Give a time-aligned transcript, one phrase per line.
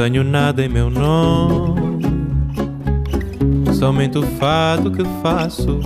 [0.00, 2.00] Não tenho nada em meu nome,
[3.74, 5.78] somente o fado que faço.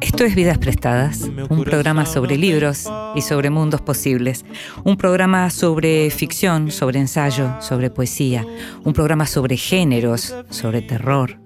[0.00, 2.84] Esto es Vidas Prestadas, un programa sobre libros
[3.16, 4.44] y sobre mundos posibles,
[4.84, 8.46] un programa sobre ficción, sobre ensayo, sobre poesía,
[8.84, 11.40] un programa sobre géneros, sobre terror,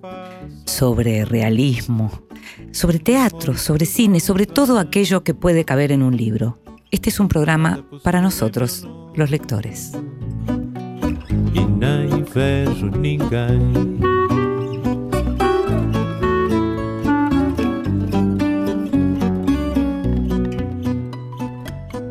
[0.67, 2.11] sobre realismo,
[2.71, 6.59] sobre teatro, sobre cine, sobre todo aquello que puede caber en un libro.
[6.91, 9.93] Este es un programa para nosotros, los lectores.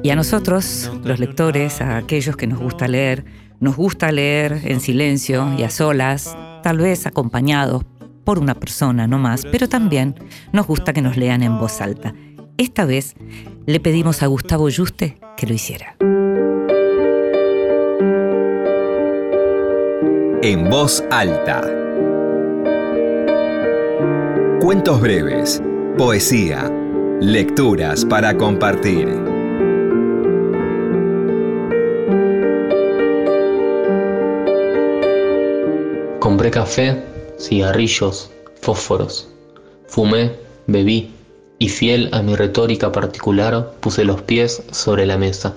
[0.04, 3.26] Y a nosotros, los lectores, a aquellos que nos gusta leer,
[3.60, 7.84] nos gusta leer en silencio y a solas, tal vez acompañados
[8.24, 10.16] por una persona no más, pero también
[10.54, 12.14] nos gusta que nos lean en voz alta.
[12.58, 13.16] Esta vez
[13.66, 15.96] le pedimos a Gustavo Yuste que lo hiciera.
[20.44, 21.62] En voz alta.
[24.60, 25.62] Cuentos breves,
[26.00, 26.68] poesía,
[27.20, 29.08] lecturas para compartir.
[36.18, 37.04] Compré café,
[37.38, 39.30] cigarrillos, fósforos.
[39.86, 41.12] Fumé, bebí
[41.60, 45.54] y fiel a mi retórica particular puse los pies sobre la mesa.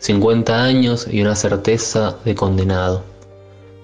[0.00, 3.15] 50 años y una certeza de condenado.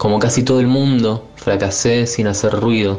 [0.02, 2.98] Como casi todo el mundo, fracasé sin hacer ruido.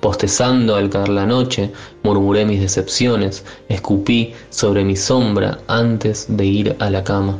[0.00, 6.76] Postezando al caer la noche, murmuré mis decepciones, escupí sobre mi sombra antes de ir
[6.80, 7.38] a la cama.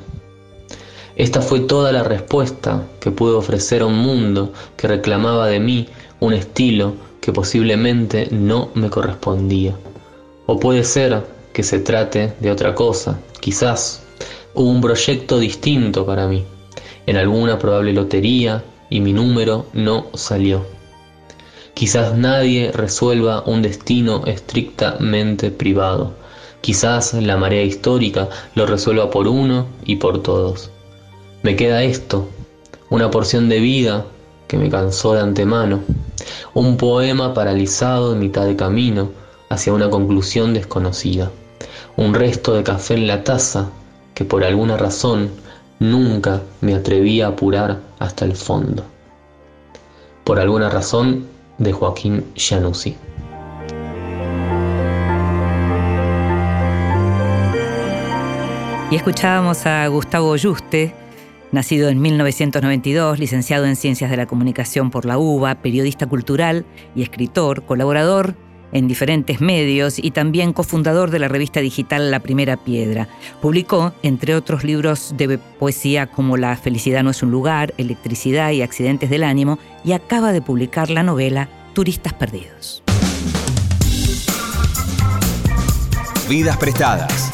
[1.16, 5.86] Esta fue toda la respuesta que pude ofrecer a un mundo que reclamaba de mí
[6.20, 9.76] un estilo que posiblemente no me correspondía.
[10.46, 11.22] O puede ser
[11.52, 14.02] que se trate de otra cosa, quizás
[14.54, 16.42] hubo un proyecto distinto para mí,
[17.06, 18.64] en alguna probable lotería
[18.94, 20.64] y mi número no salió.
[21.74, 26.14] Quizás nadie resuelva un destino estrictamente privado.
[26.60, 30.70] Quizás la marea histórica lo resuelva por uno y por todos.
[31.42, 32.28] Me queda esto,
[32.88, 34.06] una porción de vida
[34.46, 35.80] que me cansó de antemano,
[36.54, 39.10] un poema paralizado en mitad de camino
[39.48, 41.32] hacia una conclusión desconocida,
[41.96, 43.70] un resto de café en la taza
[44.14, 45.30] que por alguna razón
[45.78, 48.84] nunca me atreví a apurar hasta el fondo.
[50.24, 51.26] Por alguna razón
[51.58, 52.96] de Joaquín Januzzi.
[58.90, 60.94] Y escuchábamos a Gustavo Yuste,
[61.50, 66.64] nacido en 1992, licenciado en Ciencias de la Comunicación por la UBA, periodista cultural
[66.94, 68.36] y escritor, colaborador
[68.72, 73.08] en diferentes medios y también cofundador de la revista digital La Primera Piedra.
[73.40, 78.62] Publicó, entre otros libros de poesía como La felicidad no es un lugar, Electricidad y
[78.62, 82.82] Accidentes del Ánimo, y acaba de publicar la novela Turistas Perdidos.
[86.28, 87.30] Vidas prestadas.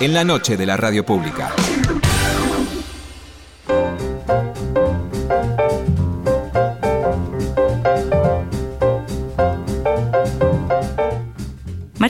[0.00, 1.52] En la noche de la radio pública.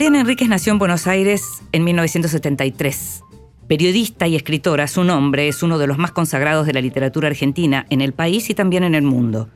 [0.01, 3.23] Mariana Enríquez nació en Buenos Aires en 1973.
[3.67, 7.85] Periodista y escritora, su nombre es uno de los más consagrados de la literatura argentina
[7.91, 9.51] en el país y también en el mundo.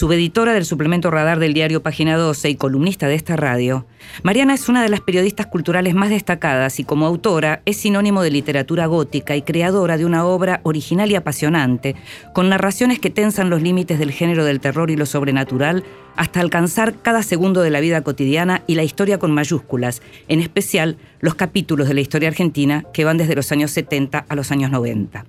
[0.00, 3.84] Subeditora del suplemento Radar del diario Página 12 y columnista de esta radio,
[4.22, 8.30] Mariana es una de las periodistas culturales más destacadas y como autora es sinónimo de
[8.30, 11.96] literatura gótica y creadora de una obra original y apasionante,
[12.32, 15.84] con narraciones que tensan los límites del género del terror y lo sobrenatural
[16.16, 20.96] hasta alcanzar cada segundo de la vida cotidiana y la historia con mayúsculas, en especial
[21.20, 24.70] los capítulos de la historia argentina que van desde los años 70 a los años
[24.70, 25.26] 90.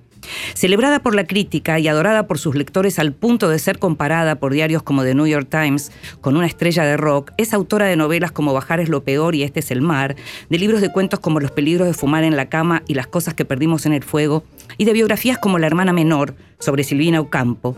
[0.54, 4.52] Celebrada por la crítica y adorada por sus lectores al punto de ser comparada por
[4.52, 8.32] diarios como The New York Times con una estrella de rock, es autora de novelas
[8.32, 10.16] como Bajar es lo peor y Este es el mar,
[10.48, 13.34] de libros de cuentos como Los peligros de fumar en la cama y Las cosas
[13.34, 14.44] que perdimos en el fuego,
[14.78, 17.76] y de biografías como La hermana menor, sobre Silvina Ocampo.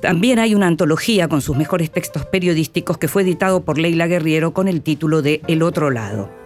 [0.00, 4.52] También hay una antología con sus mejores textos periodísticos que fue editado por Leila Guerriero
[4.52, 6.39] con el título de El otro lado.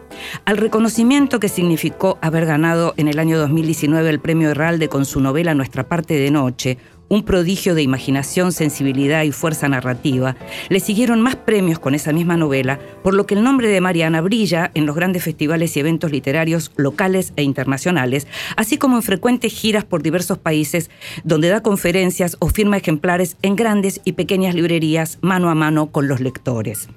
[0.44, 5.20] Al reconocimiento que significó haber ganado en el año 2019 el premio Herralde con su
[5.20, 6.78] novela Nuestra parte de noche,
[7.08, 10.36] un prodigio de imaginación, sensibilidad y fuerza narrativa,
[10.68, 14.20] le siguieron más premios con esa misma novela, por lo que el nombre de Mariana
[14.20, 18.26] brilla en los grandes festivales y eventos literarios locales e internacionales,
[18.56, 20.90] así como en frecuentes giras por diversos países
[21.24, 26.08] donde da conferencias o firma ejemplares en grandes y pequeñas librerías mano a mano con
[26.08, 26.88] los lectores.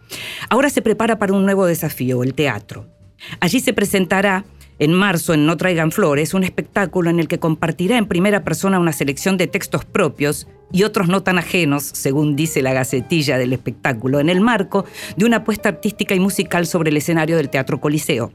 [0.50, 2.97] Ahora se prepara para un nuevo desafío, el teatro.
[3.40, 4.46] Allí se presentará
[4.80, 8.80] en marzo en No Traigan Flores, un espectáculo en el que compartirá en primera persona
[8.80, 13.54] una selección de textos propios y otros no tan ajenos, según dice la gacetilla del
[13.54, 14.86] espectáculo, en el marco
[15.16, 18.32] de una apuesta artística y musical sobre el escenario del Teatro Coliseo.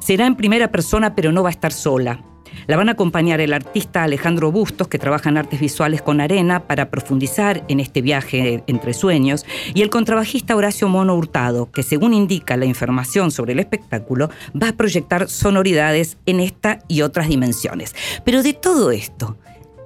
[0.00, 2.24] Será en primera persona, pero no va a estar sola.
[2.66, 6.66] La van a acompañar el artista Alejandro Bustos, que trabaja en artes visuales con Arena,
[6.66, 12.14] para profundizar en este viaje entre sueños, y el contrabajista Horacio Mono Hurtado, que según
[12.14, 14.30] indica la información sobre el espectáculo,
[14.60, 17.94] va a proyectar sonoridades en esta y otras dimensiones.
[18.24, 19.36] Pero de todo esto,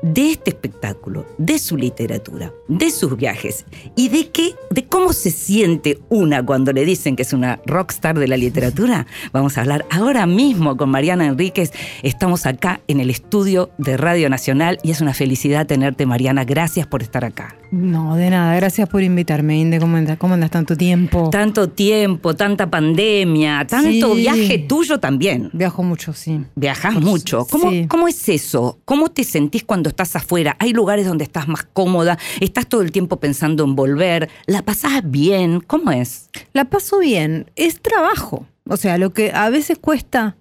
[0.02, 3.64] de este espectáculo, de su literatura, de sus viajes
[3.96, 8.18] y de qué, de cómo se siente una cuando le dicen que es una rockstar
[8.18, 9.06] de la literatura.
[9.32, 11.72] Vamos a hablar ahora mismo con Mariana Enríquez.
[12.02, 16.44] Estamos acá en el estudio de Radio Nacional y es una felicidad tenerte, Mariana.
[16.44, 17.61] Gracias por estar acá.
[17.72, 18.54] No, de nada.
[18.56, 19.80] Gracias por invitarme, Inde.
[19.80, 21.30] ¿Cómo andas, cómo andas tanto tiempo?
[21.30, 24.20] Tanto tiempo, tanta pandemia, tanto Sí.
[24.20, 25.48] viaje tuyo también.
[25.54, 26.44] Viajo mucho, sí.
[26.54, 27.46] Viajas mucho.
[27.50, 27.86] ¿Cómo, sí.
[27.88, 28.78] ¿Cómo es eso?
[28.84, 30.54] ¿Cómo te sentís cuando estás afuera?
[30.58, 32.18] ¿Hay lugares donde estás más cómoda?
[32.40, 34.28] ¿Estás todo el tiempo pensando en volver?
[34.44, 35.60] ¿La pasás bien?
[35.60, 36.28] ¿Cómo es?
[36.52, 37.50] La paso bien.
[37.56, 38.46] Es trabajo.
[38.68, 40.36] O sea, lo que a veces cuesta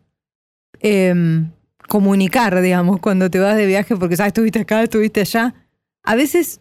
[0.81, 1.49] em,
[1.87, 5.53] comunicar, digamos, cuando te vas de viaje, porque sabes, estuviste acá, estuviste allá.
[6.03, 6.59] A veces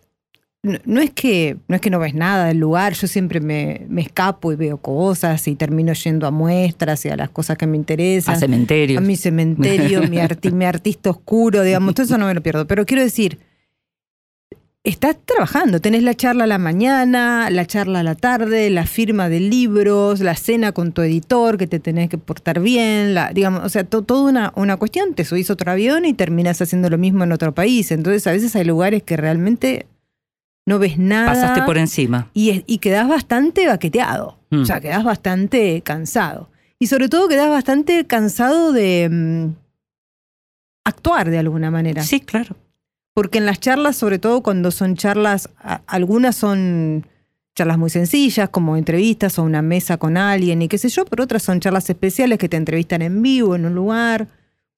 [0.62, 3.86] no, no es que no es que no ves nada del lugar, yo siempre me,
[3.88, 7.66] me escapo y veo cosas y termino yendo a muestras y a las cosas que
[7.66, 8.34] me interesan.
[8.34, 8.98] A cementerios.
[8.98, 12.66] A mi cementerio, mi, arti- mi artista oscuro, digamos, todo eso no me lo pierdo.
[12.66, 13.38] Pero quiero decir,
[14.84, 19.28] estás trabajando, tenés la charla a la mañana, la charla a la tarde, la firma
[19.28, 23.62] de libros, la cena con tu editor, que te tenés que portar bien, la, digamos,
[23.64, 26.98] o sea, to- toda una, una cuestión, te subís otro avión y terminas haciendo lo
[26.98, 27.90] mismo en otro país.
[27.92, 29.86] Entonces, a veces hay lugares que realmente
[30.66, 31.26] no ves nada.
[31.26, 32.30] Pasaste por encima.
[32.34, 34.38] Y, es- y quedás bastante baqueteado.
[34.50, 34.62] Mm.
[34.62, 36.48] O sea, quedás bastante cansado.
[36.78, 39.54] Y sobre todo quedás bastante cansado de mm,
[40.84, 42.02] actuar de alguna manera.
[42.02, 42.56] Sí, claro.
[43.14, 47.06] Porque en las charlas, sobre todo cuando son charlas, a- algunas son
[47.56, 51.24] charlas muy sencillas, como entrevistas o una mesa con alguien y qué sé yo, pero
[51.24, 54.28] otras son charlas especiales que te entrevistan en vivo, en un lugar,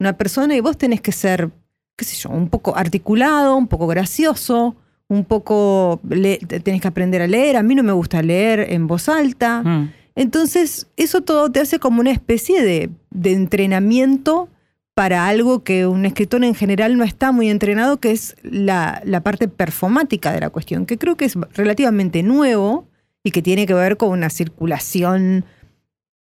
[0.00, 1.50] una persona, y vos tenés que ser,
[1.96, 4.74] qué sé yo, un poco articulado, un poco gracioso,
[5.12, 7.56] un poco, le- tenés que aprender a leer.
[7.56, 9.62] A mí no me gusta leer en voz alta.
[9.62, 9.92] Mm.
[10.14, 14.48] Entonces, eso todo te hace como una especie de, de entrenamiento
[14.94, 19.20] para algo que un escritor en general no está muy entrenado, que es la, la
[19.22, 22.86] parte performática de la cuestión, que creo que es relativamente nuevo
[23.24, 25.44] y que tiene que ver con una circulación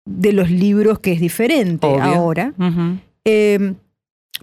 [0.05, 2.03] de los libros que es diferente Obvio.
[2.03, 2.53] ahora.
[3.25, 3.75] Eh,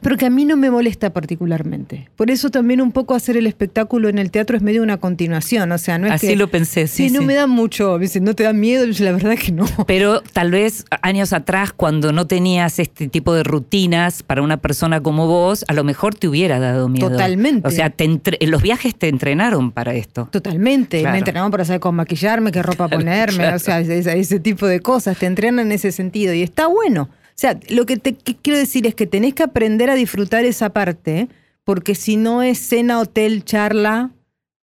[0.02, 2.10] pero que a mí no me molesta particularmente.
[2.16, 5.72] Por eso también un poco hacer el espectáculo en el teatro es medio una continuación.
[5.72, 6.36] O sea, no es Así que.
[6.36, 7.10] lo pensé, sí.
[7.10, 7.94] Sí, no me da mucho.
[7.94, 8.86] Me dicen, ¿no te da miedo?
[9.00, 9.66] La verdad que no.
[9.88, 15.02] Pero tal vez años atrás, cuando no tenías este tipo de rutinas para una persona
[15.02, 17.10] como vos, a lo mejor te hubiera dado miedo.
[17.10, 17.68] Totalmente.
[17.68, 20.28] O sea, te entre- los viajes te entrenaron para esto.
[20.32, 21.00] Totalmente.
[21.02, 21.14] Claro.
[21.14, 23.56] Me entrenaban para saber cómo maquillarme, qué ropa ponerme, claro.
[23.58, 25.18] o sea, ese, ese tipo de cosas.
[25.18, 27.10] Te entrenan en ese sentido y está bueno.
[27.40, 31.30] Sea, lo que te quiero decir es que tenés que aprender a disfrutar esa parte,
[31.64, 34.12] porque si no es cena, hotel, charla,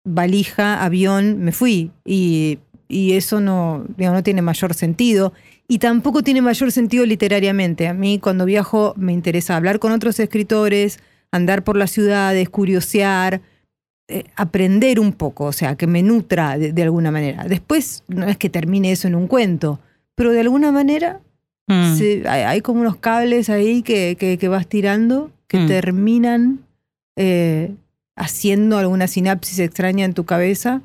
[0.02, 1.92] valija, avión, me fui.
[2.04, 2.58] Y,
[2.88, 5.32] y eso no, digamos, no tiene mayor sentido.
[5.68, 7.86] Y tampoco tiene mayor sentido literariamente.
[7.86, 10.98] A mí cuando viajo me interesa hablar con otros escritores,
[11.30, 13.40] andar por las ciudades, curiosear,
[14.08, 17.44] eh, aprender un poco, o sea, que me nutra de, de alguna manera.
[17.44, 19.78] Después no es que termine eso en un cuento,
[20.16, 21.20] pero de alguna manera
[21.66, 21.96] Mm.
[21.96, 25.66] se- hay, hay como unos cables ahí que, que- que vas tirando que Mm.
[25.66, 26.60] terminan
[27.16, 27.74] eh,
[28.16, 30.82] haciendo alguna sinapsis extraña en tu cabeza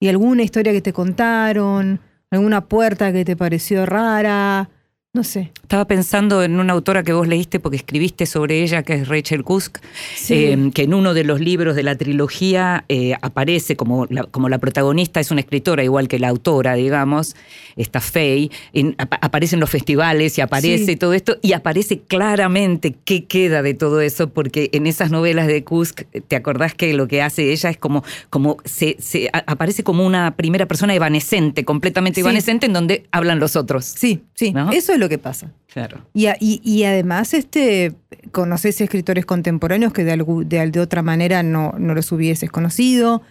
[0.00, 4.70] y alguna historia que te contaron, alguna puerta que te pareció rara,
[5.14, 5.52] no sé.
[5.62, 9.44] Estaba pensando en una autora que vos leíste porque escribiste sobre ella, que es Rachel
[9.44, 9.76] Kusk,
[10.16, 10.32] Sí.
[10.46, 14.48] eh, que en uno de los libros de la trilogía eh, aparece como la, como
[14.48, 17.36] la protagonista, es una escritora igual que la autora, digamos,
[17.76, 20.96] esta Faye, en- aparece en los festivales y aparece Sí.
[20.96, 25.62] todo esto, y aparece claramente qué queda de todo eso, porque en esas novelas de
[25.62, 30.06] Kusk, ¿te acordás que lo que hace ella es como, como se, se- aparece como
[30.06, 32.20] una primera persona evanescente, completamente Sí.
[32.22, 33.84] evanescente, en donde hablan los otros?
[33.84, 34.70] Sí, sí, ¿No?
[34.72, 35.52] eso es lo que pasa.
[35.72, 35.98] Claro.
[36.14, 37.92] Y, a- y- y además, este,
[38.30, 43.22] conoces escritores contemporáneos que de, algu- de, de otra manera no, no los hubieses conocido.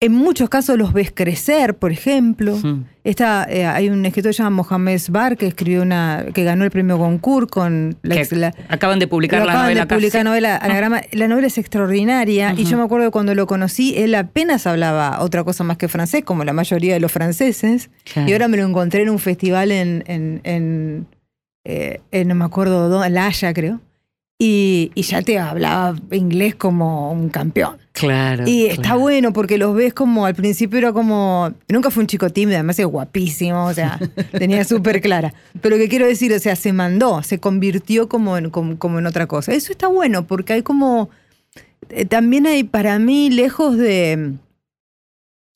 [0.00, 2.56] En muchos casos los ves crecer, por ejemplo.
[2.56, 2.84] Mm.
[3.02, 6.96] Esta, eh, hay un escritor llamado Mohamed Bar que escribió una, que ganó el premio
[6.98, 10.24] Goncourt con la, Que ex- la- acaban de publicar la acaban novela de publicar Sí.
[10.24, 11.00] novela Anagrama.
[11.10, 15.18] La novela es extraordinaria y yo me acuerdo que cuando lo conocí, él apenas hablaba
[15.20, 17.90] otra cosa más que francés, como la mayoría de los franceses.
[18.12, 18.28] Claro.
[18.28, 21.06] Y ahora me lo encontré en un festival en, en, en,
[21.64, 23.80] eh, eh, no me acuerdo, dónde, La Haya creo,
[24.38, 27.78] y, y ya te hablaba inglés como un campeón.
[27.98, 28.44] Claro.
[28.46, 31.52] Y está bueno porque los ves como al principio era como.
[31.68, 33.98] Nunca fue un chico tímido, además es guapísimo, o sea,
[34.38, 35.34] tenía súper clara.
[35.60, 38.98] Pero lo que quiero decir, o sea, se mandó, se convirtió como en, como, como
[38.98, 39.52] en otra cosa.
[39.52, 41.10] Eso está bueno porque hay como.
[41.90, 44.32] eh, también hay para mí, lejos de.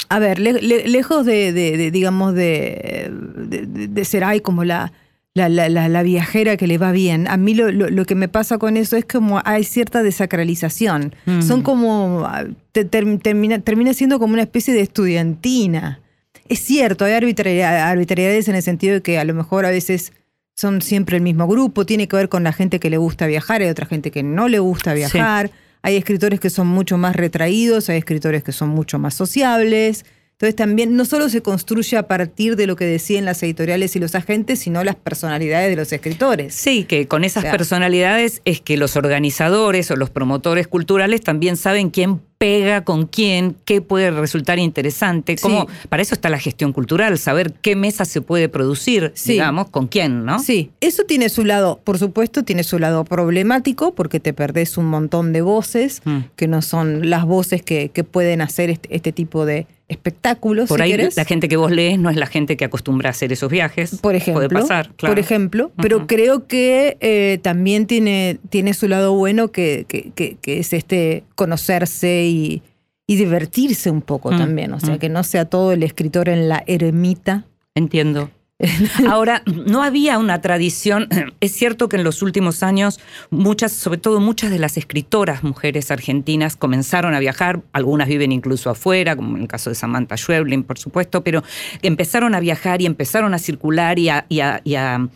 [0.09, 4.41] A ver, le- le- lejos de, de- de, digamos, de, de, de- de ser ay
[4.41, 4.93] como la,
[5.35, 7.27] la, la, la- la viajera que le va bien.
[7.29, 11.15] A mí lo, lo, lo que me pasa con eso es como hay cierta desacralización.
[11.27, 11.43] Mm.
[11.43, 12.29] Son como.
[12.73, 16.01] te- ter- termina, termina siendo como una especie de estudiantina.
[16.49, 20.12] Es cierto, hay arbitrariedad- arbitrariedades en el sentido de que a lo mejor a veces
[20.55, 23.62] son siempre el mismo grupo, tiene que ver con la gente que le gusta viajar,
[23.62, 27.89] hay otra gente que no le gusta viajar, hay escritores que son mucho más retraídos,
[27.89, 30.05] hay escritores que son mucho más sociables.
[30.43, 34.01] Entonces también no solo se construye a partir de lo que decían las editoriales y
[34.01, 36.53] los agentes, sino las personalidades de los escritores.
[36.53, 41.21] Sí, que con esas O sea- personalidades es que los organizadores o los promotores culturales
[41.21, 45.37] también saben quién pega con quién, qué puede resultar interesante.
[45.41, 49.35] Cómo, Para eso está la gestión cultural, saber qué mesa se puede producir, Sí.
[49.35, 50.41] digamos, con quién, ¿no?
[50.41, 54.87] Sí, eso tiene su lado, por supuesto, tiene su lado problemático porque te perdés un
[54.87, 56.19] montón de voces Mm.
[56.35, 60.69] que no son las voces que, que pueden hacer este, este tipo de espectáculos.
[60.69, 61.17] Por si ahí querés.
[61.17, 63.99] la gente que vos lees no es la gente que acostumbra a hacer esos viajes.
[64.01, 65.12] Por ejemplo, Puede pasar, claro.
[65.15, 70.37] por ejemplo, pero creo que eh, también tiene, tiene su lado bueno que, que- que-
[70.41, 72.62] que es este conocerse y,
[73.07, 74.73] y divertirse un poco Mm, también.
[74.73, 74.99] O sea, mm.
[74.99, 77.45] que no sea todo el escritor en la ermita.
[77.75, 78.31] Entiendo.
[79.09, 81.09] Ahora, no había una tradición,
[81.40, 83.00] es cierto que en los últimos años
[83.31, 88.71] muchas, sobre todo muchas de las escritoras mujeres argentinas comenzaron a viajar, algunas viven incluso
[88.71, 91.42] afuera, como en el caso de Samantha Schweblin, por supuesto, pero
[91.83, 95.09] empezaron a viajar y empezaron a circular y a, y a- y a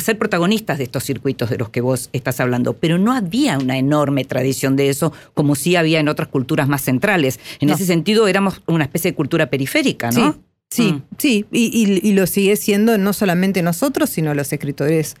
[0.00, 3.76] ser protagonistas de estos circuitos de los que vos estás hablando, pero no había una
[3.76, 7.38] enorme tradición de eso como sí había en otras culturas más centrales.
[7.60, 7.74] En No.
[7.74, 10.32] ese sentido éramos una especie de cultura periférica, ¿no?
[10.32, 10.38] Sí,
[10.74, 11.02] sí, Mm.
[11.18, 11.46] sí.
[11.52, 15.14] Y, y- y lo sigue siendo no solamente nosotros, sino los escritores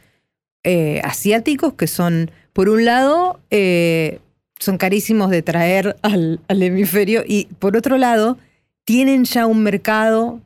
[0.64, 4.18] eh, asiáticos, que son, por un lado, eh,
[4.58, 8.38] son carísimos de traer al, al hemisferio, y por otro lado,
[8.86, 10.40] tienen ya un mercado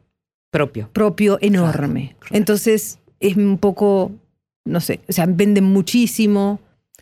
[0.50, 0.88] Propio.
[0.92, 2.16] propio enorme.
[2.18, 2.36] claro.
[2.36, 4.10] Entonces, es un poco,
[4.64, 6.58] no sé, o sea, venden muchísimo.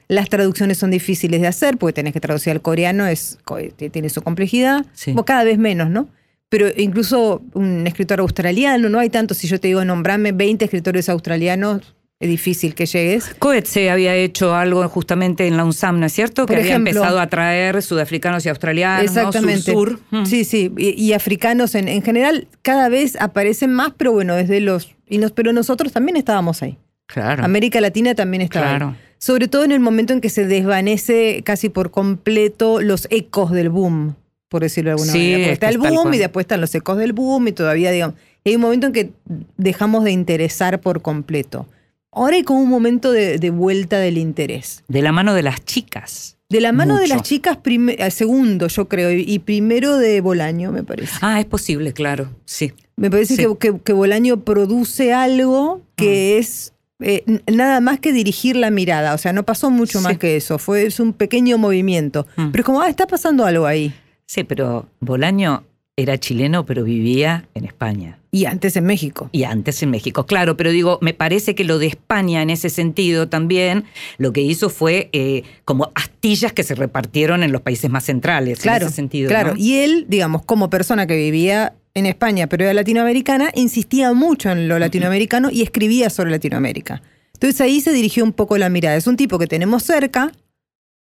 [0.08, 3.58] Las traducciones son difíciles de hacer porque tenés que traducir al coreano, es, co-
[3.90, 5.14] tiene su complejidad, Sí.
[5.16, 6.08] o cada vez menos, ¿no?
[6.48, 11.08] Pero incluso un escritor australiano, no hay tanto, si yo te digo nombrame 20 escritores
[11.08, 13.34] australianos, es difícil que llegues.
[13.38, 16.46] Coetze había hecho algo justamente en la UNSAM, ¿no es cierto?
[16.46, 16.90] Que Por había ejemplo.
[16.92, 19.20] empezado a traer sudafricanos y australianos, ¿no?
[19.20, 19.72] Exactamente.
[19.72, 20.00] Sur, sur.
[20.10, 20.24] Mm.
[20.24, 20.72] Sí, sí.
[20.78, 24.94] Y, y africanos en, en general cada vez aparecen más, pero bueno, desde los...
[25.08, 26.78] Y nos, pero nosotros también estábamos ahí.
[27.06, 27.44] Claro.
[27.44, 28.76] América Latina también estaba ahí.
[28.76, 28.96] Claro.
[29.18, 33.68] Sobre todo en el momento en que se desvanece casi por completo los ecos del
[33.68, 34.16] boom,
[34.48, 35.46] por decirlo de alguna Sí, manera.
[35.46, 38.54] Es está el boom y después están los ecos del boom y todavía, digamos, hay
[38.54, 39.10] un momento en que
[39.56, 41.66] dejamos de interesar por completo.
[42.12, 44.82] Ahora hay como un momento de, de vuelta del interés.
[44.88, 46.36] De la mano de las chicas.
[46.48, 47.14] De la mano de Mucho.
[47.14, 51.12] las chicas, prime- eh, segundo yo creo, y- primero de Bolaño, me parece.
[51.20, 52.28] Ah, es posible, claro.
[52.44, 52.72] Sí.
[52.96, 53.42] Me parece Sí.
[53.42, 59.12] que, que, que Bolaño produce algo que es eh, nada más que dirigir la mirada.
[59.12, 60.04] O sea, no pasó mucho Sí.
[60.04, 60.58] más que eso.
[60.58, 62.26] Fue es un pequeño movimiento.
[62.36, 62.50] Mm.
[62.52, 63.92] Pero es como, ah, está pasando algo ahí.
[64.26, 65.64] Sí, pero Bolaño
[65.96, 68.18] era chileno, pero vivía en España.
[68.30, 69.30] Y antes en México.
[69.32, 72.68] Y antes en México, claro, pero digo, me parece que lo de España en ese
[72.68, 73.84] sentido también,
[74.18, 78.58] lo que hizo fue eh, como astillas que se repartieron en los países más centrales,
[78.60, 79.28] Claro, en ese sentido.
[79.28, 79.54] claro.
[79.54, 79.58] ¿no?
[79.58, 84.68] Y él, digamos, como persona que vivía en España, pero era latinoamericana, insistía mucho en
[84.68, 87.00] lo latinoamericano y escribía sobre Latinoamérica.
[87.32, 88.96] Entonces ahí se dirigió un poco la mirada.
[88.96, 90.30] Es un tipo que tenemos cerca,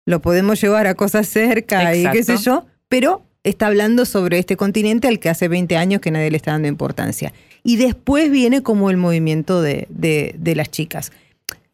[0.04, 4.54] lo podemos llevar a cosas cerca y qué sé yo, pero está hablando sobre este
[4.58, 7.32] continente al que hace 20 años que nadie le está dando importancia.
[7.64, 11.10] Y después viene como el movimiento de, de- de las chicas.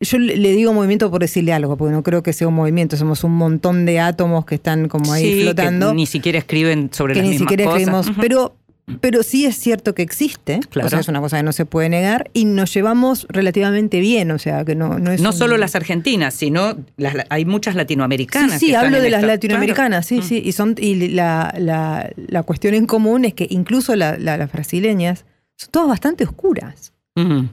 [0.01, 3.25] Yo le digo movimiento por decirle algo, porque no creo que sea un movimiento, somos
[3.25, 7.15] un montón de átomos que están como ahí Sí, que flotando ni siquiera escriben sobre
[7.15, 7.81] que las ni mismas siquiera cosas.
[7.83, 8.55] escribimos, pero,
[9.01, 10.87] pero sí es cierto que existe, Claro.
[10.87, 14.31] o sea, es una cosa que no se puede negar, y nos llevamos relativamente bien,
[14.31, 17.75] o sea, que no, no es no un- solo las argentinas, sino las, hay muchas
[17.75, 18.59] latinoamericanas.
[18.61, 20.29] Sí, sí, hablo de las esta- latinoamericanas, sí, Claro.
[20.29, 24.37] Sí, y, son, y la, la, la cuestión en común es que incluso la- la-
[24.37, 25.25] las brasileñas
[25.57, 26.93] son todas bastante oscuras.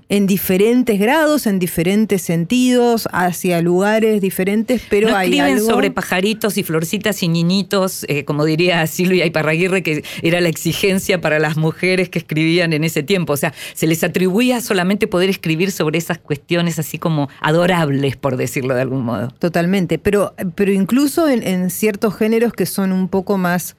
[0.09, 5.67] En diferentes grados, en diferentes sentidos, hacia lugares diferentes, pero no hay escriben algo...
[5.69, 11.19] sobre pajaritos y florcitas y niñitos, eh, como diría Silvia Iparraguirre, que era la exigencia
[11.21, 13.33] para las mujeres que escribían en ese tiempo.
[13.33, 18.37] O sea, se les atribuía solamente poder escribir sobre esas cuestiones así como adorables, por
[18.37, 19.29] decirlo de algún modo.
[19.39, 23.75] Totalmente, pero, pero incluso en, en ciertos géneros que son un poco más,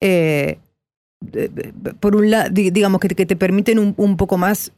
[0.00, 0.58] eh,
[2.00, 4.72] por un lado, digamos, que, te- que te permiten un, un poco más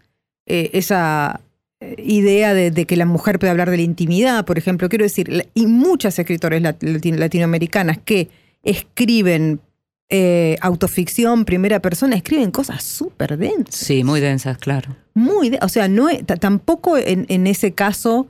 [0.47, 1.41] eh, esa
[1.81, 5.05] eh, idea de, de que la mujer puede hablar de la intimidad, por ejemplo, quiero
[5.05, 8.29] decir, y muchas lati- latinoamericanas que
[8.63, 9.61] escriben
[10.09, 13.75] eh, autoficción, primera persona, escriben cosas súper densas.
[13.75, 14.97] Sí, muy densas, claro.
[15.15, 16.07] muy, de- o sea, no
[16.39, 18.29] tampoco en, en ese caso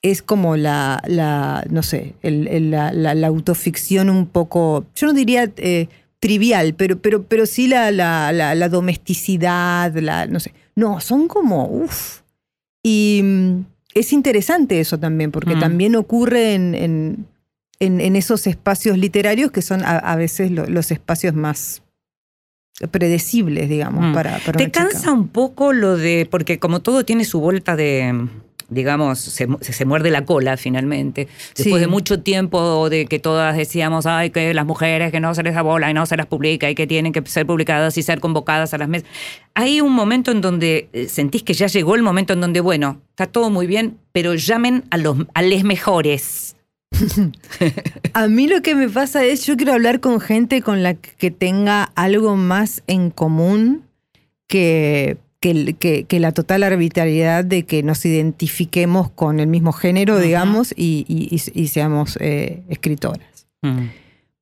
[0.00, 5.06] es como la, la no sé, el- el- la, la- la autoficción un poco, yo
[5.08, 5.88] no diría eh,
[6.20, 7.66] trivial, pero, pero, pero sí
[8.32, 12.20] la- la domesticidad, la, no sé, no, son como, uff.
[12.82, 15.60] Y mm, es interesante eso también, porque Mm.
[15.60, 17.26] también ocurre en, en,
[17.80, 21.82] en- en esos espacios literarios que son a, a veces lo- los espacios más
[22.90, 24.14] predecibles, digamos, Mm.
[24.14, 24.82] para, para ¿Te chica.
[24.88, 28.28] cansa un poco lo de, porque como todo tiene su vuelta de,
[28.68, 31.80] digamos, se, se muerde la cola finalmente, después Sí.
[31.80, 35.54] de mucho tiempo de que todas decíamos, ay, que las mujeres que no se les
[35.54, 38.20] da bola y no se las publica y que tienen que ser publicadas y ser
[38.20, 39.08] convocadas a las mesas.
[39.54, 43.00] Hay un momento en donde eh, sentís que ya llegó el momento en donde, bueno,
[43.10, 46.54] está todo muy bien, pero llamen a los a les mejores.
[48.14, 51.30] A mí lo que me pasa es, yo quiero hablar con gente con la que
[51.30, 53.84] tenga algo más en común
[54.46, 60.18] que, que, que- que la total arbitrariedad de que nos identifiquemos con el mismo género,
[60.18, 63.46] digamos, y, y- y- y seamos eh, escritoras.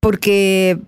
[0.00, 0.78] Porque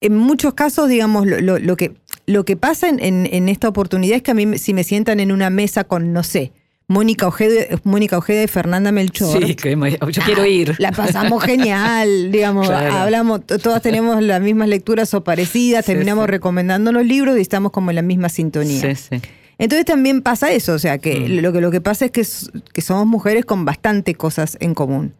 [0.00, 1.92] en muchos casos, digamos, lo, lo- lo que,
[2.26, 5.20] lo que pasa en, en- en esta oportunidad es que a mí, si me sientan
[5.20, 6.52] en una mesa con, no sé,
[6.90, 10.74] Mónica Ojeda, Mónica Ojeda y Fernanda Melchor, Sí, que me- yo quiero ir.
[10.80, 12.92] la pasamos genial, digamos, Claro.
[12.92, 16.32] hablamos, to- todas tenemos las mismas lecturas o parecidas, Sí, terminamos sí.
[16.32, 18.80] recomendándonos libros y estamos como en la misma sintonía.
[18.96, 19.22] Sí, sí.
[19.58, 21.42] Entonces también pasa eso, o sea, que Mm.
[21.42, 22.26] lo que lo que pasa es que,
[22.72, 25.14] que somos mujeres con bastante cosas en común.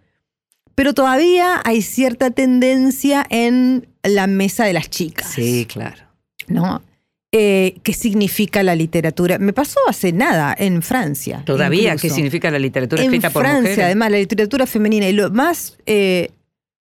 [0.74, 5.28] Pero todavía hay cierta tendencia en la mesa de las chicas.
[5.30, 6.02] Sí, claro.
[6.48, 6.82] ¿No?
[7.32, 9.38] Eh, ¿Qué significa la literatura?
[9.38, 11.42] Me pasó hace nada en Francia.
[11.44, 13.84] Todavía, incluso ¿qué significa la literatura en escrita por Francia, mujeres?
[13.84, 15.08] además, la literatura femenina.
[15.08, 16.30] Y lo más eh,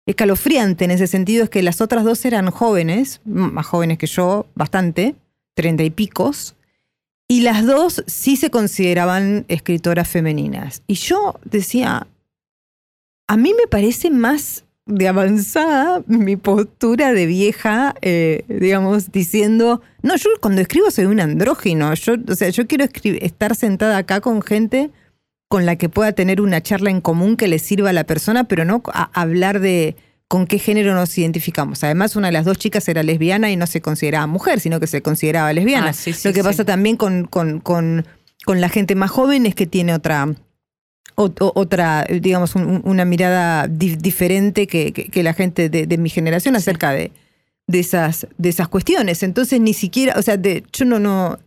[0.06, 4.46] escalofriante en ese sentido es que las otras dos eran jóvenes, más jóvenes que yo,
[4.54, 5.16] bastante,
[5.54, 6.54] treinta y picos,
[7.28, 10.82] y las dos sí se consideraban escritoras femeninas.
[10.87, 12.06] Y yo decía,
[13.26, 20.16] a mí me parece más de avanzada mi postura de vieja, eh, digamos, diciendo, no,
[20.16, 22.87] yo cuando escribo soy un andrógino, yo, o sea, yo quiero
[23.20, 24.90] estar sentada acá con gente
[25.48, 28.44] con la que pueda tener una charla en común que le sirva a la persona,
[28.44, 29.96] pero no a hablar de
[30.27, 31.85] con qué género nos identificamos.
[31.85, 34.87] Además, una de las dos chicas era lesbiana y no se consideraba mujer, sino que
[34.87, 35.88] se consideraba lesbiana.
[35.88, 36.46] Ah, sí, sí, Lo que sí.
[36.46, 38.07] pasa también con, con, con,
[38.44, 40.29] con la gente más joven es que tiene otra,
[41.16, 45.99] otra digamos, un- un- una mirada di- diferente que, que- que la gente de, de
[45.99, 47.11] mi generación acerca de,
[47.66, 49.23] de, esas, de esas cuestiones.
[49.23, 51.38] Entonces, ni siquiera, o sea, de, yo no, no,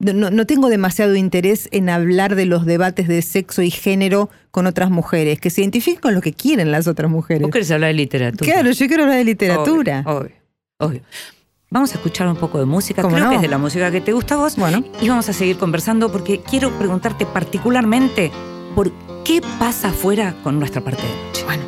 [0.00, 4.66] no, no tengo demasiado interés en hablar de los debates de sexo y género con
[4.66, 7.42] otras mujeres, que se identifiquen con lo que quieren las otras mujeres.
[7.42, 8.52] Vos querés hablar de literatura.
[8.52, 10.02] Claro, yo quiero hablar de literatura.
[10.06, 10.32] Obvio, obvio,
[10.78, 11.00] obvio.
[11.70, 13.30] Vamos a escuchar un poco de música, ¿Cómo creo no?
[13.30, 14.54] que es de la música que te gusta a vos.
[14.56, 14.84] Bueno.
[15.00, 18.30] Y vamos a seguir conversando porque quiero preguntarte particularmente
[18.76, 18.92] por
[19.24, 21.44] qué pasa afuera con nuestra parte de noche.
[21.44, 21.64] Bueno.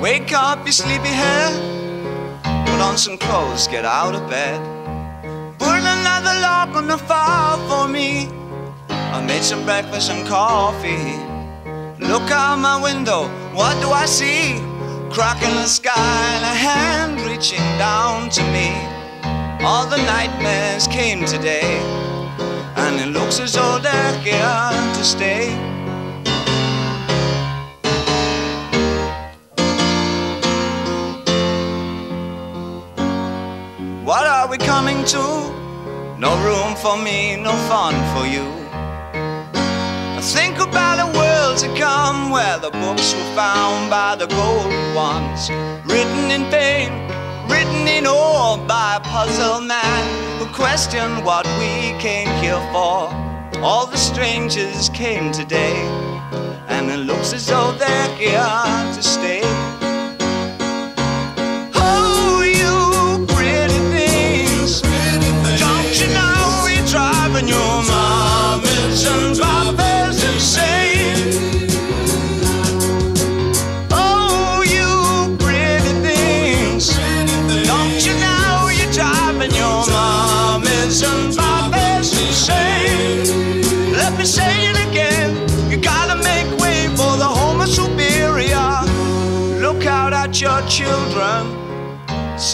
[0.00, 1.52] Wake up, you sleepy head.
[2.64, 4.60] Put on some clothes, get out of bed.
[5.58, 8.28] Put another lock on the file for me.
[8.88, 11.18] I made some breakfast and coffee.
[11.98, 14.75] Look out my window, what do I see?
[15.16, 15.94] Crack in the sky
[16.34, 18.68] and a hand reaching down to me.
[19.64, 21.80] All the nightmares came today,
[22.76, 25.56] and it looks as though they're here to stay.
[34.04, 35.24] What are we coming to?
[36.18, 38.65] No room for me, no fun for you.
[40.20, 45.50] Think about a world to come where the books were found by the golden ones,
[45.84, 46.90] written in pain,
[47.48, 53.12] written in ore by a puzzle man who questioned what we came here for.
[53.62, 55.76] All the strangers came today,
[56.68, 59.65] and it looks as though they're here to stay.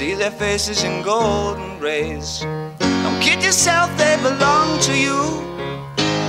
[0.02, 2.40] See their faces in golden rays.
[2.40, 5.16] Don't kid yourself, they belong to you.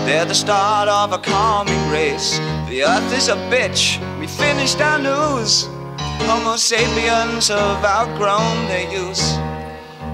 [0.06, 2.38] They're the start of a calming race.
[2.70, 3.98] The earth is a bitch.
[4.20, 5.68] We finished our news.
[6.28, 9.40] Homo sapiens have outgrown their use.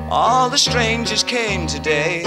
[0.09, 2.23] All the strangers came today,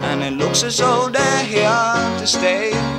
[0.00, 2.97] and it looks as though they're here to stay.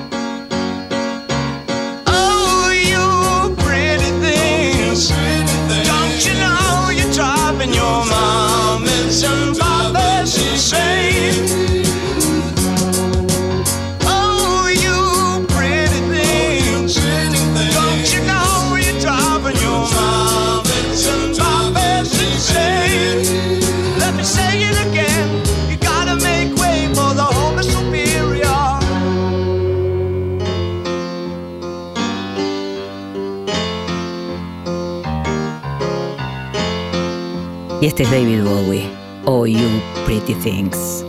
[26.56, 28.80] Way for the Homo superior.
[37.82, 38.99] Y este es David Bowie.
[39.26, 41.04] Oh, you pretty things.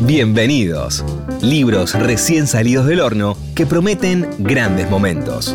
[0.00, 1.04] Bienvenidos.
[1.42, 5.54] Libros recién salidos del horno que prometen grandes momentos.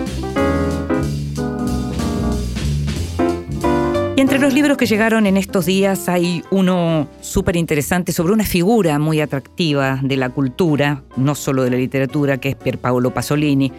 [4.24, 8.98] Entre los libros que llegaron en estos días hay uno súper interesante sobre una figura
[8.98, 13.74] muy atractiva de la cultura, no solo de la literatura, que es Pier Paolo Pasolini,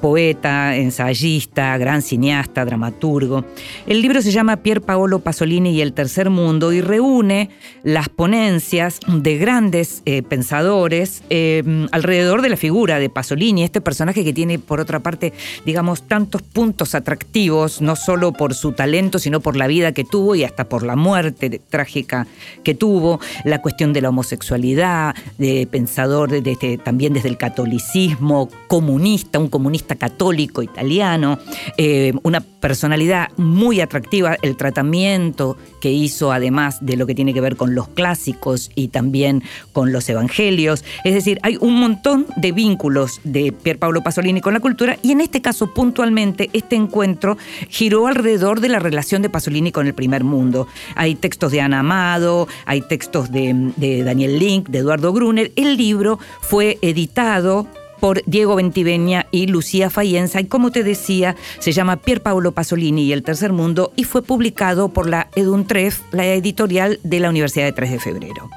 [0.00, 3.44] poeta, ensayista, gran cineasta, dramaturgo.
[3.86, 7.50] El libro se llama Pier Paolo Pasolini y el Tercer Mundo y reúne
[7.82, 14.24] las ponencias de grandes eh, pensadores eh, alrededor de la figura de Pasolini, este personaje
[14.24, 15.32] que tiene, por otra parte,
[15.64, 20.34] digamos, tantos puntos atractivos, no solo por su talento, sino por la vida que tuvo
[20.34, 22.26] y hasta por la muerte trágica
[22.64, 28.48] que tuvo, la cuestión de la homosexualidad, de pensador de- de- también desde el catolicismo,
[28.68, 31.38] comunista, un comunista católico italiano,
[31.76, 37.40] eh, una personalidad muy atractiva, el tratamiento que hizo además de lo que tiene que
[37.40, 40.84] ver con los clásicos y también con los evangelios.
[41.04, 45.12] Es decir, hay un montón de vínculos de Pier Paolo Pasolini con la cultura y
[45.12, 49.94] en este caso puntualmente este encuentro giró alrededor de la relación de Pasolini con el
[49.94, 50.66] primer mundo.
[50.94, 55.52] Hay textos de Ana Amado, hay textos de, de Daniel Link, de Eduardo Gruner.
[55.56, 57.66] El libro fue editado
[58.00, 63.04] por Diego Ventiveña y Lucía Fayenza y como te decía, se llama Pier Paolo Pasolini
[63.04, 67.66] y el Tercer Mundo y fue publicado por la Eduntref, la editorial de la Universidad
[67.66, 68.50] de 3 de Febrero.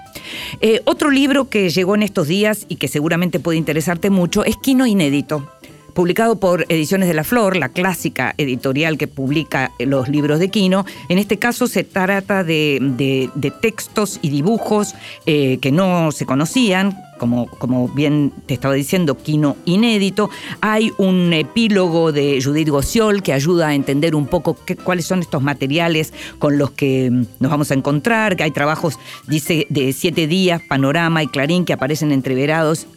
[0.62, 4.56] Eh, otro libro que llegó en estos días y que seguramente puede interesarte mucho es
[4.58, 5.47] Quino Inédito.
[5.93, 10.86] Publicado por Ediciones de la Flor, la clásica editorial que publica los libros de Quino.
[11.08, 14.95] En este caso se trata de, de- de textos y dibujos
[15.27, 20.29] eh, que no se conocían, como, como bien te estaba diciendo, Quino inédito.
[20.59, 25.19] Hay un epílogo de Judith Gociol que ayuda a entender un poco qué- cuáles son
[25.21, 30.27] estos materiales con los que mm, nos vamos a encontrar, hay trabajos, dice, de siete
[30.27, 32.88] días, Panorama y Clarín, que aparecen entreverados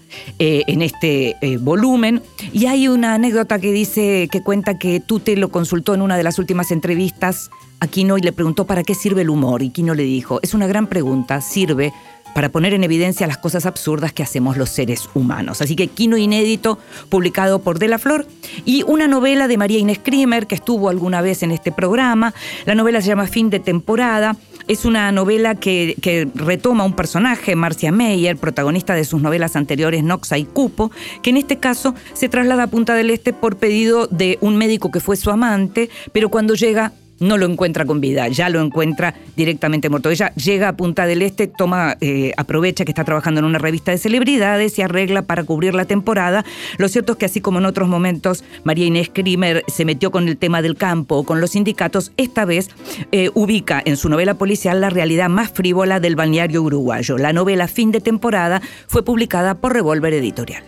[0.41, 2.21] eh, en este eh, volumen.
[2.53, 6.25] Y hay una anécdota que dice, que cuenta que Tute lo consultó en una de
[6.25, 9.63] las últimas entrevistas a Quino y le preguntó para qué sirve el humor.
[9.63, 11.93] Y Quino le dijo, es una gran pregunta, sirve
[12.37, 15.63] para poner en evidencia las cosas absurdas que hacemos los seres humanos.
[15.63, 18.27] Así que Quino Inédito, publicado por De la Flor,
[18.67, 22.35] y una novela de María Inés Krimer, que estuvo alguna vez en este programa.
[22.67, 24.37] La novela se llama Fin de temporada.
[24.69, 30.05] Es una novela que, que retoma un personaje, Marcia Meyer, protagonista de sus novelas anteriores
[30.05, 30.91] Noxa y Cupo,
[31.23, 34.91] que en este caso se traslada a Punta del Este por pedido de un médico
[34.91, 39.15] que fue su amante, pero cuando llega no lo encuentra con vida, ya lo encuentra
[39.37, 40.11] directamente muerto.
[40.11, 43.91] Ella llega a Punta del Este, toma, eh, aprovecha que está trabajando en una revista
[43.91, 46.45] de celebridades y arregla para cubrir la temporada.
[46.79, 50.29] Lo cierto es que así como en otros momentos María Inés Krimer se metió con
[50.29, 52.71] el tema del campo o con los sindicatos, esta vez
[53.13, 57.19] eh, ubica en su novela policial la realidad más frívola del balneario uruguayo.
[57.19, 60.65] La novela Fin de temporada fue publicada por Revolver Editorial.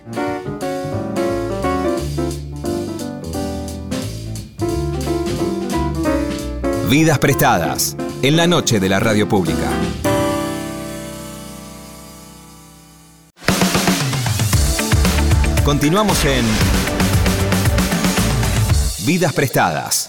[6.89, 9.69] Vidas Prestadas, en la noche de la radio pública.
[15.67, 16.47] Continuamos en
[19.05, 20.08] Vidas Prestadas.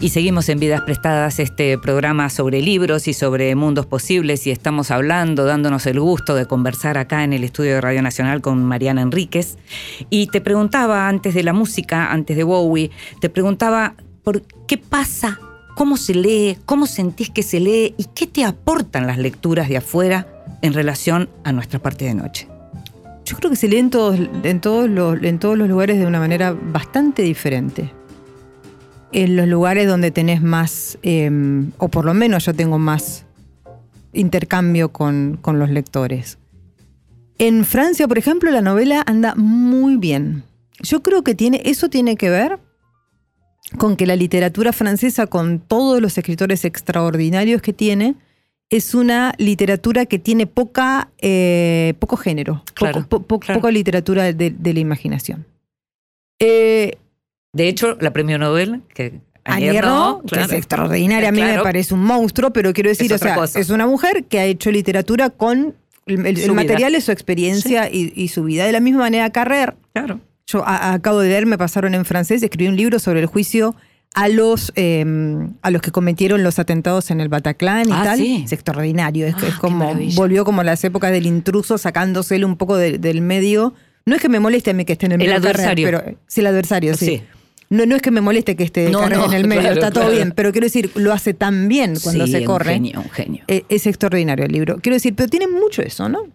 [0.00, 4.92] Y seguimos en Vidas Prestadas, este programa sobre libros y sobre mundos posibles y estamos
[4.92, 9.02] hablando, dándonos el gusto de conversar acá en el estudio de Radio Nacional con Mariana
[9.02, 9.58] Enríquez.
[10.08, 15.40] Y te preguntaba antes de la música, antes de Bowie, te preguntaba por qué pasa,
[15.74, 19.78] cómo se lee, cómo sentís que se lee y qué te aportan las lecturas de
[19.78, 20.28] afuera
[20.62, 22.46] en relación a nuestra parte de noche.
[23.24, 26.06] Yo creo que se lee en todos, en todos, los, en todos los lugares de
[26.06, 27.97] una manera bastante diferente.
[29.12, 31.30] En los lugares donde tenés más, eh,
[31.78, 33.24] o por lo menos yo tengo más
[34.12, 36.38] intercambio con, con los lectores.
[37.38, 40.42] En Francia, por ejemplo, la novela anda muy bien.
[40.80, 42.58] Yo creo que tiene, eso tiene que ver
[43.78, 48.14] con que la literatura francesa, con todos los escritores extraordinarios que tiene,
[48.70, 53.60] es una literatura que tiene poca, eh, poco género, Claro, poco, po- po- claro.
[53.60, 55.46] poca literatura de, de la imaginación.
[56.38, 56.98] Eh,
[57.58, 61.58] De hecho, la premio Nobel, que Annie ayer no, que es extraordinaria, a mí me
[61.62, 63.58] parece un monstruo, pero quiero decir, o sea, cosa.
[63.58, 65.74] es una mujer que ha hecho literatura con
[66.06, 68.64] el, material es su experiencia y, y su vida.
[68.64, 70.20] De la misma manera, Carrer, Claro.
[70.46, 73.74] yo a- acabo de leer, me pasaron en francés, escribí un libro sobre el juicio
[74.14, 75.04] a los, eh,
[75.62, 78.18] a los que cometieron los atentados en el Bataclan y Ah, tal.
[78.18, 78.42] sí.
[78.44, 82.76] Es extraordinario, es, Ah, es como, volvió como las épocas del intruso, sacándoselo un poco
[82.76, 83.74] de- del medio.
[84.06, 85.42] No es que me moleste a mí que esté en el El medio.
[85.42, 85.86] Carrer, adversario.
[85.90, 87.06] pero, sí, el adversario, sí.
[87.06, 87.22] Sí.
[87.70, 90.04] No, no es que me moleste que esté No, en el medio, claro, está todo
[90.04, 90.16] claro.
[90.16, 92.70] bien, pero quiero decir, lo hace tan bien cuando Sí, se corre.
[92.70, 93.44] Un genio, un genio.
[93.48, 94.78] Eh, es extraordinario el libro.
[94.80, 96.28] Quiero decir, pero tiene mucho eso, ¿no?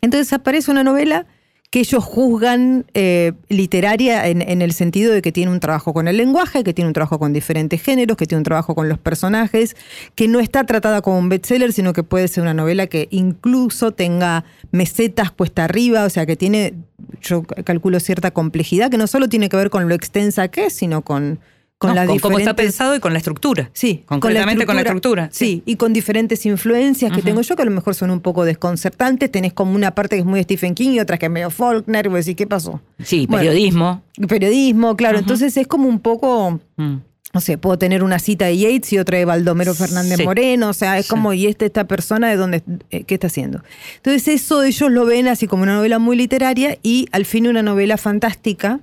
[0.00, 1.26] Entonces aparece una novela
[1.70, 6.08] que ellos juzgan eh, literaria en, en el sentido de que tiene un trabajo con
[6.08, 8.98] el lenguaje, que tiene un trabajo con diferentes géneros, que tiene un trabajo con los
[8.98, 9.76] personajes,
[10.14, 13.92] que no está tratada como un bestseller, sino que puede ser una novela que incluso
[13.92, 16.74] tenga mesetas cuesta arriba, o sea, que tiene,
[17.20, 20.72] yo calculo cierta complejidad, que no solo tiene que ver con lo extensa que es,
[20.72, 21.38] sino con,
[21.78, 23.70] con No, las con cómo está pensado y con la estructura.
[23.72, 25.28] Sí, concretamente con la estructura.
[25.32, 28.44] Sí, y con diferentes influencias que tengo yo que a lo mejor son un poco
[28.44, 29.30] desconcertantes.
[29.30, 32.06] Tenés como una parte que es muy Stephen King y otra que es medio Faulkner.
[32.06, 32.80] Y vos decís, ¿qué pasó?
[33.02, 34.02] Sí, Bueno, periodismo.
[34.28, 35.18] Periodismo, claro.
[35.18, 36.60] Entonces es como un poco.
[36.76, 36.96] Mm.
[37.34, 40.24] No sé, puedo tener una cita de Yates y otra de Baldomero Fernández Sí.
[40.24, 41.10] Moreno, o sea, es Sí.
[41.10, 43.62] como, ¿y esta, esta persona de dónde, eh, qué está haciendo?
[43.96, 47.62] Entonces eso ellos lo ven así como una novela muy literaria y al fin una
[47.62, 48.80] novela fantástica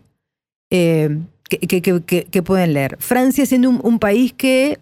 [0.70, 1.18] eh,
[1.50, 2.98] que, que- que- que- que pueden leer.
[3.00, 4.80] Francia siendo un, un país que,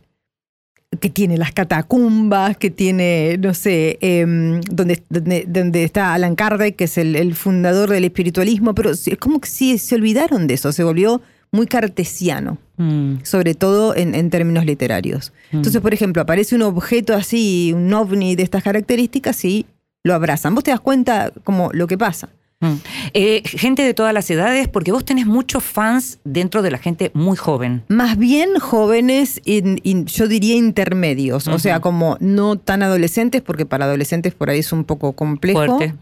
[0.99, 6.76] que tiene las catacumbas, que tiene, no sé, em, donde, donde, donde está Alan Kardec,
[6.76, 10.54] que es el, el fundador del espiritualismo, pero es como que sí, se olvidaron de
[10.54, 11.21] eso, se volvió
[11.52, 13.17] muy cartesiano Mm.
[13.21, 15.32] sobre todo en, en términos literarios.
[15.52, 19.67] Entonces, por ejemplo, aparece un objeto así, un ovni de estas características y
[20.04, 20.56] lo abrazan.
[20.56, 22.30] Vos te das cuenta como lo que pasa.
[22.63, 22.80] Mm.
[23.13, 27.12] Eh, gente de todas las edades, porque vos tenés muchos fans dentro de la gente
[27.13, 27.84] muy joven.
[27.88, 33.65] Más bien jóvenes, in- in- yo diría intermedios, o sea, como no tan adolescentes, porque
[33.65, 35.78] para adolescentes por ahí es un poco complejo.
[35.78, 35.93] Fuerte.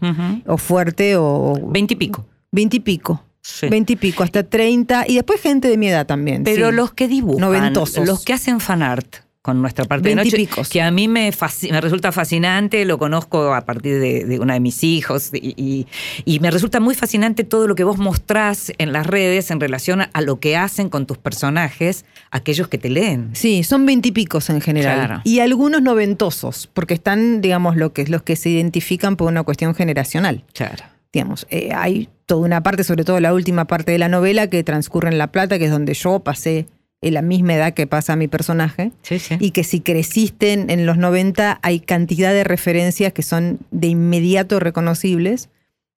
[0.46, 1.54] O fuerte, o...
[1.68, 2.24] Veintipico.
[2.50, 3.22] Veintipico.
[3.40, 3.68] Sí.
[3.68, 5.04] Veintipico, hasta treinta.
[5.06, 6.44] Y después gente de mi edad también.
[6.44, 6.76] Pero sí.
[6.76, 8.06] los que dibujan, Noventosos.
[8.06, 11.32] los que hacen fanart con nuestra parte de noche, que a mí me,
[11.80, 15.86] resulta fascinante, lo conozco a partir de, de una de mis hijos, y, y-
[16.24, 20.02] y me resulta muy fascinante todo lo que vos mostrás en las redes en relación
[20.02, 23.30] a, a lo que hacen con tus personajes aquellos que te leen.
[23.32, 25.06] Sí, son veintipicos en general.
[25.06, 25.20] Claro.
[25.24, 29.74] Y algunos noventosos, porque están, digamos, lo que, los que se identifican por una cuestión
[29.74, 30.44] generacional.
[30.54, 30.84] Claro.
[31.12, 34.62] Digamos, eh, hay toda una parte, sobre todo la última parte de la novela, que
[34.62, 36.66] transcurre en La Plata, que es donde yo pasé
[37.02, 38.92] en la misma edad que pasa mi personaje.
[39.02, 39.36] Sí, sí.
[39.40, 43.88] Y que si creciste en, en los 90 hay cantidad de referencias que son de
[43.88, 45.50] inmediato reconocibles.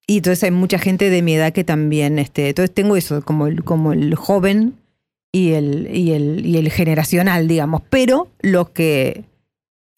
[0.08, 3.48] Y entonces hay mucha gente de mi edad que también, este, entonces tengo eso, como
[3.48, 4.76] el, como el joven
[5.32, 7.82] y el, y, el, y el generacional, digamos.
[7.90, 9.24] Pero los que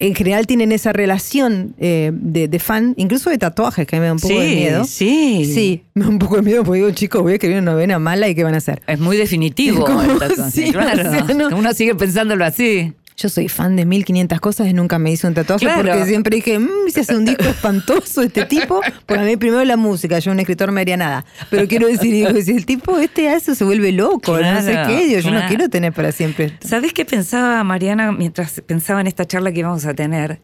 [0.00, 4.12] en general tienen esa relación eh, de, de fan, incluso de tatuajes, que me da
[4.12, 4.84] un poco de miedo.
[4.84, 5.44] sí.
[5.52, 7.98] Sí, me da un poco de miedo porque digo, chicos, voy a escribir una novena
[7.98, 8.80] mala y ¿qué van a hacer?
[8.86, 9.86] Es muy definitivo.
[10.02, 11.00] El tatuaje, Sí, claro.
[11.08, 11.56] o sea, no.
[11.56, 12.92] Uno sigue pensándolo así.
[13.20, 15.82] Yo soy fan de 1500 cosas y nunca me hice un tatuaje Claro.
[15.82, 19.64] porque siempre dije, mmm, si hace un disco espantoso este tipo, porque a mí primero
[19.64, 21.24] la música, yo un escritor me haría nada.
[21.50, 25.06] Pero quiero decir, digo, si el tipo este hace se vuelve loco, no sé qué,
[25.08, 26.68] digo, yo no quiero tener para siempre esto.
[26.68, 30.40] ¿Sabés qué pensaba Mariana mientras pensaba en esta charla que íbamos a tener?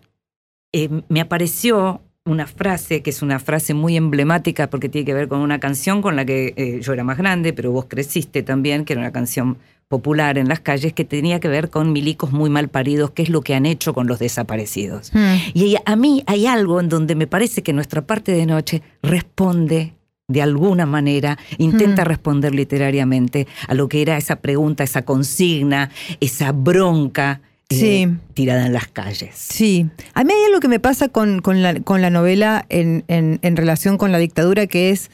[0.73, 5.29] Eh, me apareció una frase que es una frase muy emblemática porque tiene que ver
[5.29, 8.85] con una canción con la que eh, yo era más grande, pero vos creciste también,
[8.85, 12.51] que era una canción popular en las calles que tenía que ver con milicos muy
[12.51, 15.13] mal paridos, que es lo que han hecho con los desaparecidos.
[15.15, 15.37] Hmm.
[15.55, 19.93] Y a mí hay algo en donde me parece que nuestra parte de noche responde
[20.27, 22.09] de alguna manera, intenta Hmm.
[22.09, 28.09] responder literariamente a lo que era esa pregunta, esa consigna, esa bronca eh, Sí.
[28.35, 29.35] tirada en las calles.
[29.37, 33.05] Sí, a mí hay algo que me pasa con, con la, con la novela en,
[33.09, 35.11] en- en relación con la dictadura, que es,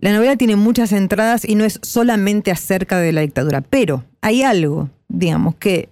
[0.00, 4.42] la novela tiene muchas entradas y no es solamente acerca de la dictadura, pero hay
[4.42, 5.88] algo, digamos, que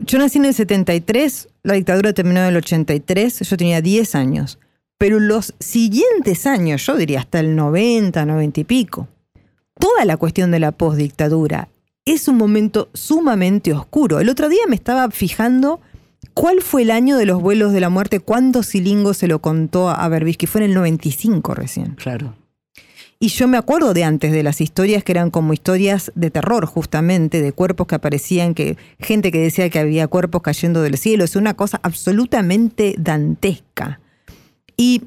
[0.00, 4.58] yo nací en el 73, la dictadura terminó en el 83, yo tenía 10 años,
[4.98, 9.08] pero los siguientes años, yo diría hasta el 90, 90 y pico,
[9.78, 11.68] toda la cuestión de la postdictadura
[12.04, 14.20] es un momento sumamente oscuro.
[14.20, 15.80] El otro día me estaba fijando
[16.34, 19.90] cuál fue el año de los vuelos de la muerte, cuándo Silingo se lo contó
[19.90, 21.94] a Berbisky, fue en el 95 recién.
[21.94, 22.34] Claro.
[23.22, 26.64] Y yo me acuerdo de antes de las historias que eran como historias de terror,
[26.64, 31.22] justamente, de cuerpos que aparecían, que gente que decía que había cuerpos cayendo del cielo.
[31.24, 34.00] Es una cosa absolutamente dantesca.
[34.74, 35.02] Y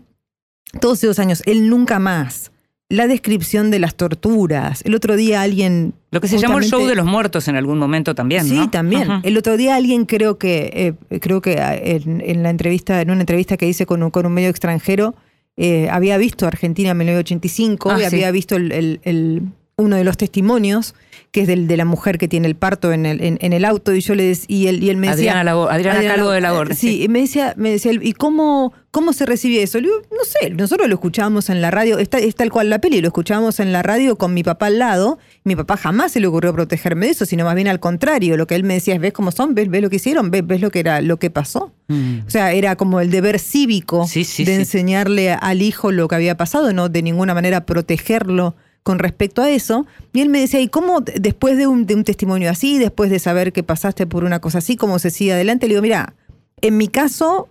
[0.79, 2.51] todos esos años, él nunca más.
[2.87, 4.83] La descripción de las torturas.
[4.85, 5.95] El otro día alguien.
[6.11, 8.69] Lo que se llamó el show de los muertos en algún momento también, Sí, ¿no?
[8.69, 9.09] también.
[9.09, 9.21] Ajá.
[9.23, 13.21] El otro día alguien creo que, eh, creo que en, en la entrevista, en una
[13.21, 15.15] entrevista que hice con un, con un medio extranjero,
[15.57, 18.05] eh, había visto Argentina en 1985 Ah, y sí.
[18.05, 19.41] había visto el, el- el-
[19.77, 20.93] uno de los testimonios,
[21.33, 23.65] que es del, de la mujer que tiene el parto en el, en, en el
[23.65, 25.31] auto, y yo le y él, y él me decía.
[25.31, 27.03] Adriana Labor- Adriana Calvo de Laborde, Sí, sí.
[27.03, 29.79] y me decía, me decía, ¿y cómo, cómo se recibe eso?
[29.79, 32.77] Le digo, no sé, nosotros lo escuchábamos en la radio, está, es tal cual la
[32.79, 35.17] peli, lo escuchábamos en la radio con mi papá al lado.
[35.43, 38.37] Mi papá jamás se le ocurrió protegerme de eso, sino más bien al contrario.
[38.37, 39.55] Lo que él me decía es, ¿ves cómo son?
[39.55, 40.29] ¿Ves, ves lo que hicieron?
[40.29, 41.73] ¿Ves, ves lo que era lo que pasó?
[41.87, 42.19] Mm.
[42.27, 44.59] O sea, era como el deber cívico Sí, sí, de sí.
[44.59, 49.49] enseñarle al hijo lo que había pasado, no de ninguna manera protegerlo con respecto a
[49.49, 49.87] eso.
[50.11, 53.63] Y él me decía, ¿y cómo después de un, testimonio así, después de saber que
[53.63, 55.67] pasaste por una cosa así, cómo se sigue adelante?
[55.67, 56.13] Le digo, mira,
[56.61, 57.47] en mi caso,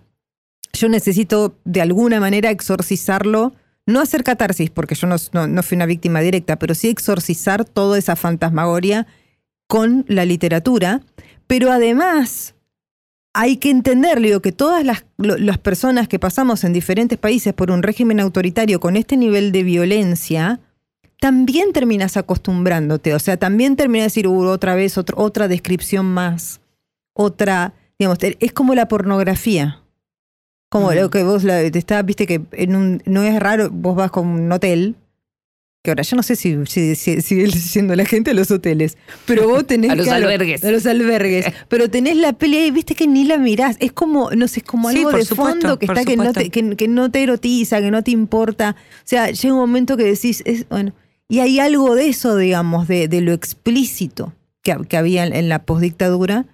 [0.71, 3.53] yo necesito de alguna manera exorcizarlo,
[3.85, 5.17] no hacer catarsis, porque yo no,
[5.63, 9.07] fui una víctima directa, pero sí exorcizar toda esa fantasmagoria
[9.67, 11.01] con la literatura.
[11.47, 12.55] Pero además,
[13.33, 14.85] hay que entender, digo, que todas
[15.17, 19.63] las personas que pasamos en diferentes países por un régimen autoritario con este nivel de
[19.63, 20.61] violencia,
[21.23, 23.13] también terminas acostumbrándote.
[23.13, 26.59] O sea, también terminas de decir, "Uh, otra vez, otro- otra descripción más,
[27.15, 29.79] otra, digamos, es como la pornografía.
[30.69, 33.95] Como lo que vos la, te está, viste que en un, no es raro, vos
[33.95, 34.95] vas con un hotel,
[35.81, 38.97] que ahora yo no sé si, si, si- sigue siendo la gente a los hoteles,
[39.25, 40.61] pero vos tenés A los claro, albergues.
[40.65, 41.45] A los albergues.
[41.69, 43.77] Pero tenés la peli ahí, viste que ni la mirás.
[43.79, 46.45] Es como, no sé, es como algo de supuesto, fondo que está que no, te,
[46.45, 46.51] supuesto.
[46.51, 48.75] que, que no te erotiza, que no te importa.
[48.79, 50.91] O sea, llega un momento que decís, es, bueno,
[51.33, 55.49] y hay algo de eso, digamos, de, de lo explícito que, que había en, en
[55.49, 56.45] la postdictadura,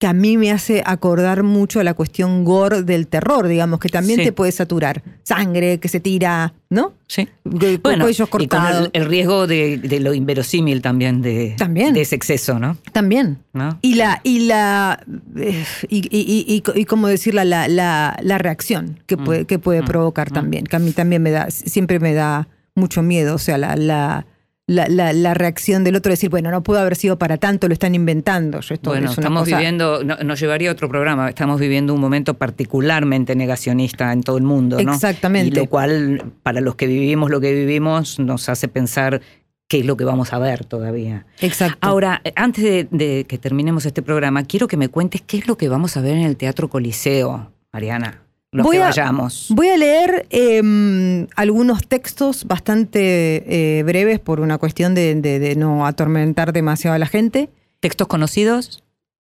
[0.00, 3.88] que a mí me hace acordar mucho a la cuestión gore del terror, digamos, que
[3.88, 4.24] también Sí.
[4.24, 5.02] te puede saturar.
[5.22, 6.94] Sangre que se tira, ¿no?
[7.06, 7.26] Sí.
[7.44, 11.94] Cu- Bueno, cuellos y con el, el riesgo de, de lo inverosímil también de, También.
[11.94, 12.76] de ese exceso, ¿no?
[12.92, 13.38] También.
[13.52, 13.78] ¿No?
[13.82, 15.00] Y la, y la,
[15.36, 19.60] eh, y, y, y, y- y cómo decirla, la, la, la reacción que puede, que
[19.60, 20.34] puede mm, provocar mm.
[20.34, 23.76] también, que a mí también me da, siempre me da mucho miedo, o sea, la,
[23.76, 24.26] la,
[24.66, 27.94] la, la, reacción del otro, decir, bueno, no pudo haber sido para tanto, lo están
[27.94, 28.60] inventando.
[28.60, 31.92] Yo esto Bueno, es estamos cosa- viviendo, no- nos llevaría a otro programa, estamos viviendo
[31.94, 34.94] un momento particularmente negacionista en todo el mundo, ¿no?
[34.94, 35.48] Exactamente.
[35.48, 39.20] Y lo cual, para los que vivimos lo que vivimos, nos hace pensar
[39.68, 41.26] qué es lo que vamos a ver todavía.
[41.40, 41.78] Exacto.
[41.80, 45.56] Ahora, antes de, de que terminemos este programa, quiero que me cuentes qué es lo
[45.56, 48.22] que vamos a ver en el Teatro Coliseo, Mariana.
[48.54, 49.46] Los Voy que a- vayamos.
[49.50, 55.56] Voy a leer eh, algunos textos bastante eh, breves por una cuestión de, de- de
[55.56, 57.50] no atormentar demasiado a la gente.
[57.80, 58.82] ¿Textos conocidos?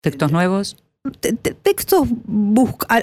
[0.02, 0.78] ¿Textos nuevos?
[1.22, 2.08] te- te- textos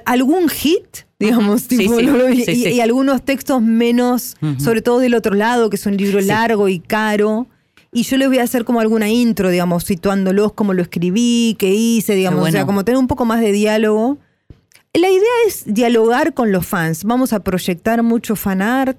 [0.04, 0.84] algún hit
[1.18, 1.62] digamos.
[1.62, 2.02] Sí, tipo, sí.
[2.04, 4.60] lo- y, Sí, y algunos textos menos Ujú.
[4.60, 7.46] sobre todo del otro lado que es un libro largo y caro
[7.92, 11.72] y yo les voy a hacer como alguna intro digamos situándolos cómo lo escribí qué
[11.74, 12.50] hice digamos bueno.
[12.50, 14.18] o sea como tener un poco más de diálogo
[14.98, 18.98] la idea es dialogar con los fans vamos a proyectar mucho fan art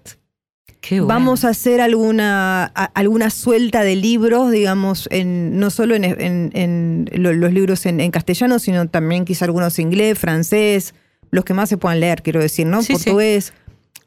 [0.80, 1.08] Qué bueno.
[1.08, 6.52] Vamos a hacer alguna, a- alguna suelta de libros, digamos, en, no solo en, en-
[6.54, 10.94] en lo- los libros en, en castellano, sino también quizá algunos inglés, francés,
[11.32, 12.84] los que más se puedan leer, quiero decir, ¿no?
[12.84, 13.10] Sí, sí.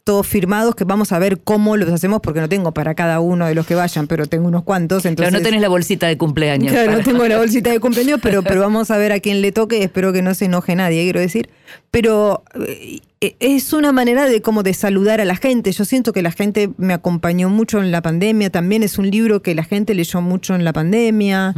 [0.05, 3.47] Todos firmados, que vamos a ver cómo los hacemos, porque no tengo para cada uno
[3.47, 5.05] de los que vayan, pero tengo unos cuantos.
[5.05, 6.73] Entonces, Pero no tenés la bolsita de cumpleaños.
[6.73, 9.53] Claro, no tengo la bolsita de cumpleaños, pero, pero vamos a ver a quién le
[9.53, 11.51] toque y espero que no se enoje nadie, quiero decir.
[11.91, 15.73] Pero eh, es una manera de como de saludar a la gente.
[15.73, 19.43] Yo siento que la gente me acompañó mucho en la pandemia, también es un libro
[19.43, 21.55] que la gente leyó mucho en la pandemia.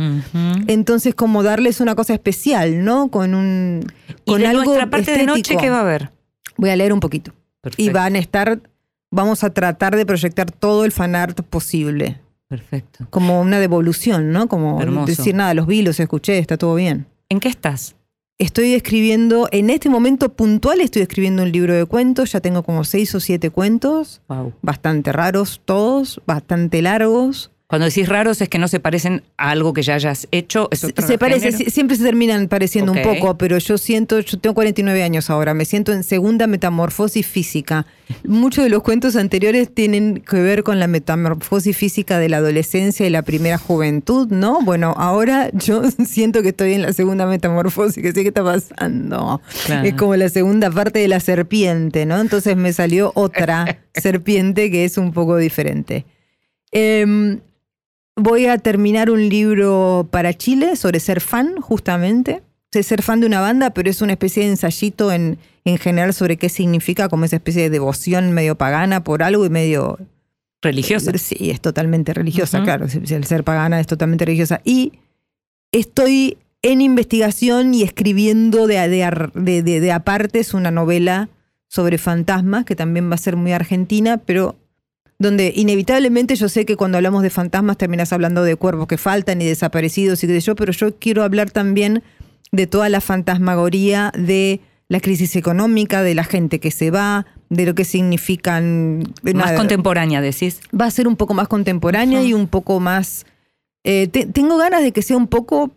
[0.67, 3.09] Entonces, como darles una cosa especial, ¿no?
[3.09, 3.85] Con un
[4.25, 5.57] Y con de algo nuestra parte de noche.
[5.57, 6.11] ¿qué va a haber?
[6.57, 7.33] Voy a leer un poquito.
[7.77, 8.61] Y van a estar,
[9.11, 12.21] vamos a tratar de proyectar todo el fanart posible.
[12.49, 13.07] Perfecto.
[13.11, 14.49] Como una devolución, ¿no?
[14.49, 15.07] Como Hermoso.
[15.07, 17.07] decir nada, los vi, los escuché, está todo bien.
[17.29, 17.95] ¿En qué estás?
[18.39, 22.83] Estoy escribiendo, en este momento puntual estoy escribiendo un libro de cuentos, ya tengo como
[22.85, 24.53] seis o siete cuentos, Wow.
[24.63, 27.51] bastante raros todos, bastante largos.
[27.73, 30.69] Cuando decís raros es que no se parecen a algo que ya hayas hecho.
[30.71, 35.03] ¿Es Se, parece, siempre se terminan pareciendo un poco, pero yo siento, yo tengo 49
[35.03, 37.87] años ahora, me siento en segunda metamorfosis física.
[38.29, 43.07] Muchos de los cuentos anteriores tienen que ver con la metamorfosis física de la adolescencia
[43.07, 44.61] y la primera juventud, ¿no?
[44.61, 49.41] Bueno, ahora yo siento que estoy en la segunda metamorfosis, que sé qué está pasando.
[49.65, 49.89] Claro.
[49.89, 52.21] Es como la segunda parte de la serpiente, ¿no?
[52.21, 56.05] Entonces me salió otra serpiente que es un poco diferente.
[56.71, 57.41] Em,
[58.23, 62.43] voy a terminar un libro para Chile sobre ser fan, justamente.
[62.73, 66.15] Sé ser fan de una banda, pero es una especie de ensayito en, en general
[66.15, 69.99] sobre qué significa, como esa especie de devoción medio pagana por algo y medio
[70.63, 71.11] Religiosa.
[71.19, 72.87] Sí, es totalmente religiosa, claro.
[72.87, 74.61] El ser pagana es totalmente religiosa.
[74.65, 74.93] Y
[75.73, 81.29] estoy en investigación y escribiendo de, de, de- de apartes una novela
[81.69, 84.55] sobre fantasmas, que también va a ser muy argentina, pero
[85.23, 89.41] donde inevitablemente yo sé que cuando hablamos de fantasmas terminas hablando de cuerpos que faltan
[89.41, 92.03] y desaparecidos y qué sé yo, pero yo quiero hablar también
[92.51, 97.65] de toda la fantasmagoría de la crisis económica, de la gente que se va, de
[97.65, 98.99] lo que significan...
[99.23, 100.61] Más nada, contemporánea, decís.
[100.79, 103.25] va a ser un poco más contemporánea y un poco más...
[103.85, 105.71] eh, te- tengo ganas de que sea un poco...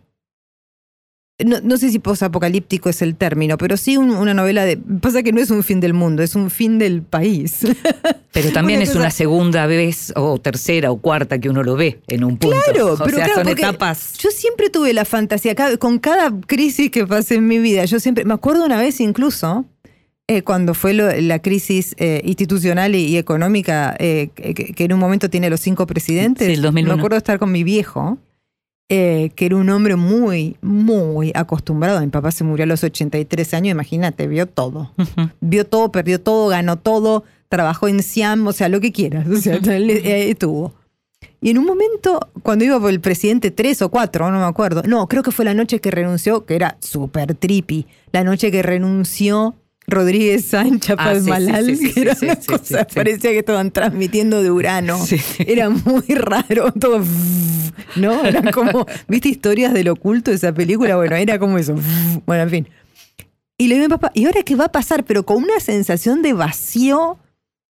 [1.44, 4.78] No, no sé si posapocalíptico es el término, pero sí un- una novela de...
[4.78, 7.58] Pasa que no es un fin del mundo, es un fin del país.
[8.32, 11.74] Pero también Una es cosa- una segunda vez, o tercera o cuarta que uno lo
[11.76, 12.56] ve en un punto.
[12.64, 14.14] Claro, o pero sea, claro, son etapas.
[14.18, 18.24] Yo siempre tuve la fantasía, con cada crisis que pasé en mi vida, yo siempre,
[18.26, 19.64] me acuerdo una vez incluso,
[20.28, 24.92] eh, cuando fue lo- la crisis eh, institucional y, y económica, eh, que, que en
[24.92, 26.94] un momento tiene los cinco presidentes, Sí, el 2001.
[26.94, 28.18] me acuerdo de estar con mi viejo,
[28.88, 33.54] eh, que era un hombre muy, muy acostumbrado, mi papá se murió a los 83
[33.54, 35.30] años, imagínate, vio todo Ujú.
[35.40, 39.36] vio todo, perdió todo, ganó todo, trabajó en Siam, o sea, lo que quieras, o
[39.36, 40.74] sea, él, eh, estuvo.
[41.40, 44.82] Y en un momento, cuando iba por el presidente tres o cuatro, no me acuerdo,
[44.84, 48.62] no, creo que fue la noche que renunció, que era súper trippy, la noche que
[48.62, 49.54] renunció
[49.86, 51.30] Rodríguez Sánchez Ah, sí,
[51.64, 54.98] sí, sí, que era una cosa, parecía que estaban transmitiendo de Urano.
[55.38, 57.04] Era muy raro, todo,
[57.96, 58.24] ¿no?
[58.24, 60.96] Era como, ¿viste historias del oculto de esa película?
[60.96, 61.76] Bueno, era como eso.
[62.26, 62.68] Bueno, en fin.
[63.58, 65.04] Y le digo a mi papá, ¿y ahora qué va a pasar?
[65.04, 67.18] Pero con una sensación de vacío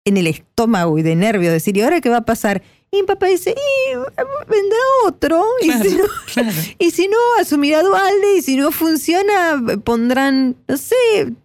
[0.05, 2.63] en el estómago y de nervio, decir, ¿y ahora qué va a pasar?
[2.95, 6.05] Y mi papá dice, y vendrá otro, y, si no,
[6.79, 10.95] y si no, asumirá Dualde, y si no funciona, pondrán, no sé,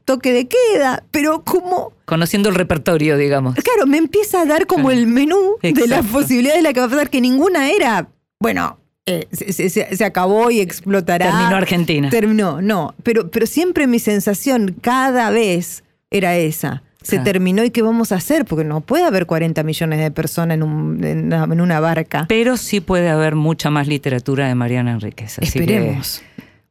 [0.06, 3.56] toque de queda, pero como, Conociendo el repertorio, digamos.
[3.56, 5.00] claro, me empieza a dar como Claro.
[5.00, 8.78] el menú de las posibilidades de la que va a pasar, que ninguna era, bueno,
[9.08, 11.32] eh, se- se acabó y explotará.
[11.32, 12.10] Terminó Argentina.
[12.12, 16.84] Terminó, no, pero, pero siempre mi sensación cada vez era esa.
[17.02, 17.24] Se Claro.
[17.24, 20.64] terminó y qué vamos a hacer, porque no puede haber 40 millones de personas en,
[20.64, 22.26] un- en una, en una barca.
[22.28, 25.40] Pero sí puede haber mucha más literatura de Mariana Enríquez.
[25.40, 26.22] Así que Esperemos.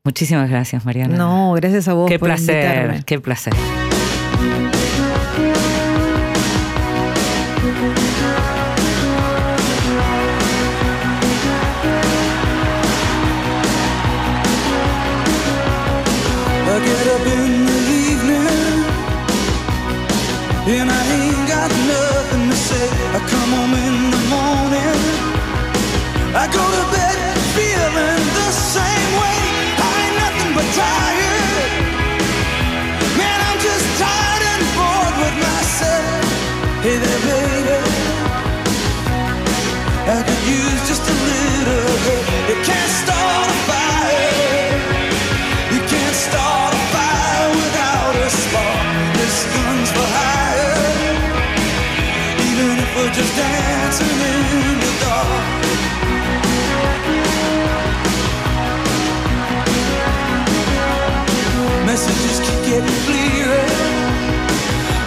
[0.04, 1.16] muchísimas gracias, Mariana.
[1.16, 3.02] No, gracias a vos Qué por placer, invitarme.
[3.06, 3.54] qué placer.
[16.70, 17.97] I get up in the evening
[20.70, 21.27] and I ain't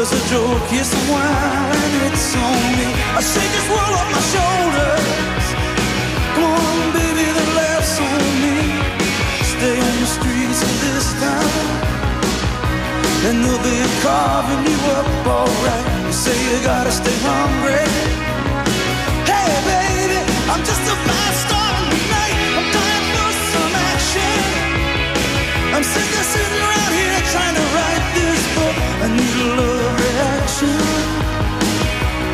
[0.00, 2.88] There's a joke and it's on me.
[3.14, 4.69] I shake this world off my shoulders.
[14.02, 15.84] Carving you up alright.
[16.06, 17.84] You say you gotta stay hungry.
[19.28, 20.18] Hey, baby,
[20.52, 22.36] I'm just a fast star tonight.
[22.56, 24.40] I'm dying for some action.
[25.74, 28.76] I'm sick of sitting around here trying to write this book.
[29.04, 30.80] I need a love reaction.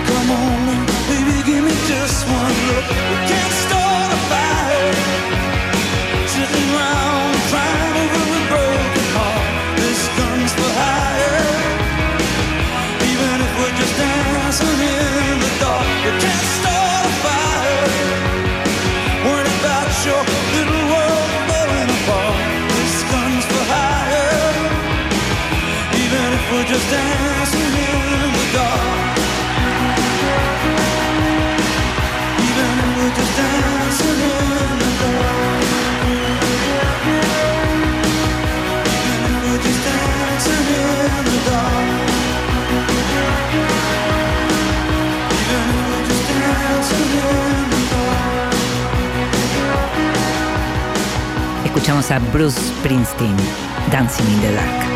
[0.09, 3.06] Come on, baby, give me just one look.
[51.89, 53.37] A Bruce Springsteen,
[53.93, 54.96] Dancing in the Dark.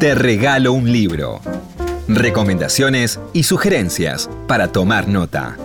[0.00, 1.40] Te regalo un libro.
[2.06, 5.56] Recomendaciones y sugerencias para tomar nota.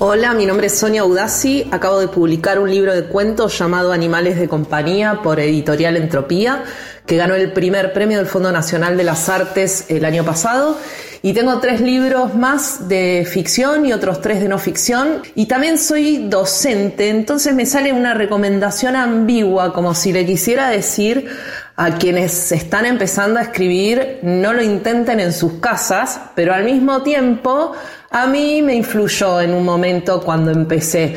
[0.00, 1.68] Hola, mi nombre es Sonia Udasi.
[1.70, 6.64] Acabo de publicar un libro de cuentos llamado Animales de Compañía por Editorial Entropía,
[7.06, 10.76] que ganó el primer premio del Fondo Nacional de las Artes el año pasado.
[11.24, 15.22] Y tengo tres libros más de ficción y otros tres de no ficción.
[15.36, 21.28] Y también soy docente, entonces me sale una recomendación ambigua, como si le quisiera decir
[21.76, 27.02] a quienes están empezando a escribir, no lo intenten en sus casas, pero al mismo
[27.02, 27.72] tiempo
[28.10, 31.16] a mí me influyó en un momento cuando empecé.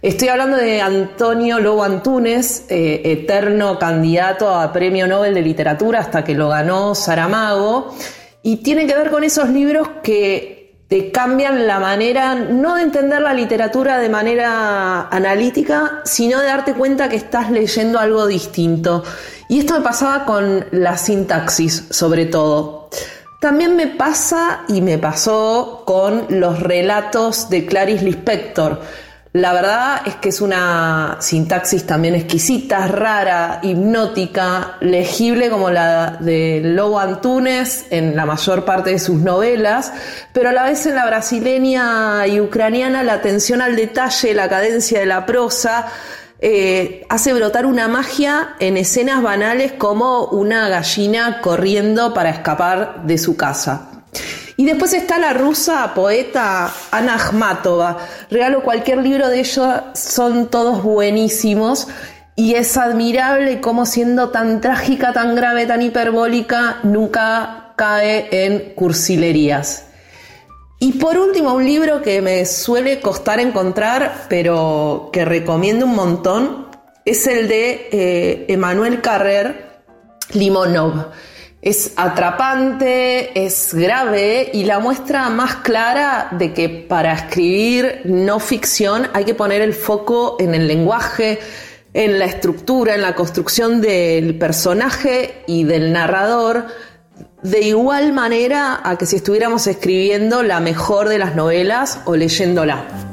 [0.00, 6.24] Estoy hablando de Antonio Lobo Antunes, eh, eterno candidato a Premio Nobel de Literatura hasta
[6.24, 7.94] que lo ganó Saramago,
[8.42, 13.22] y tiene que ver con esos libros que te cambian la manera, no de entender
[13.22, 19.04] la literatura de manera analítica, sino de darte cuenta que estás leyendo algo distinto.
[19.48, 22.88] Y esto me pasaba con la sintaxis, sobre todo.
[23.40, 28.80] También me pasa y me pasó con los relatos de Clarice Lispector.
[29.32, 36.60] La verdad es que es una sintaxis también exquisita, rara, hipnótica, legible como la de
[36.64, 39.92] Lobo Antunes en la mayor parte de sus novelas,
[40.32, 44.98] pero a la vez en la brasileña y ucraniana la atención al detalle, la cadencia
[44.98, 45.86] de la prosa,
[46.40, 53.16] eh, hace brotar una magia en escenas banales como una gallina corriendo para escapar de
[53.16, 53.89] su casa.
[54.60, 57.96] Y después está la rusa poeta Ana Akhmatova.
[58.30, 61.88] Regalo cualquier libro de ella, son todos buenísimos.
[62.36, 69.86] Y es admirable cómo siendo tan trágica, tan grave, tan hiperbólica, nunca cae en cursilerías.
[70.78, 76.66] Y por último, un libro que me suele costar encontrar, pero que recomiendo un montón,
[77.06, 79.80] es el de eh, Emmanuel Carrer,
[80.34, 81.06] Limonov
[81.62, 89.08] es atrapante, es grave y la muestra más clara de que para escribir no ficción
[89.12, 91.38] hay que poner el foco en el lenguaje,
[91.92, 96.66] en la estructura, en la construcción del personaje y del narrador,
[97.42, 103.09] de igual manera a que si estuviéramos escribiendo la mejor de las novelas o leyéndola.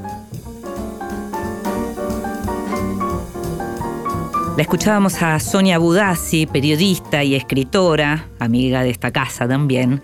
[4.57, 10.01] La escuchábamos a Sonia Budassi, periodista y escritora, amiga de esta casa también.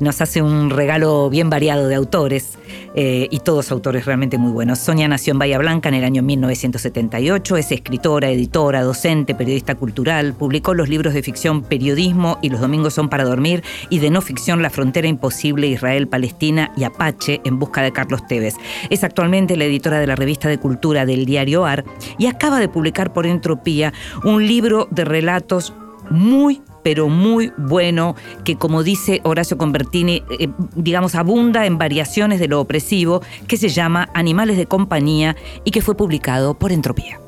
[0.00, 2.56] Nos hace un regalo bien variado de autores
[2.94, 4.78] eh, y todos autores realmente muy buenos.
[4.78, 10.34] Sonia nació en Bahía Blanca en el año 1978, es escritora, editora, docente, periodista cultural,
[10.34, 14.20] publicó los libros de ficción Periodismo y Los Domingos son para dormir y de no
[14.20, 18.54] ficción La frontera imposible, Israel, Palestina y Apache en busca de Carlos Tevez.
[18.90, 21.84] Es actualmente la editora de la revista de cultura del diario AR
[22.18, 23.92] y acaba de publicar por Entropía
[24.24, 25.72] un libro de relatos
[26.10, 32.48] muy pero muy bueno, que como dice Horacio Convertini, eh, digamos, abunda en variaciones de
[32.48, 37.20] lo opresivo, que se llama Animales de Compañía y que fue publicado por Entropía.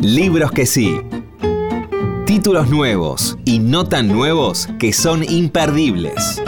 [0.00, 1.00] Libros que sí.
[2.26, 6.42] Títulos nuevos y no tan nuevos que son imperdibles.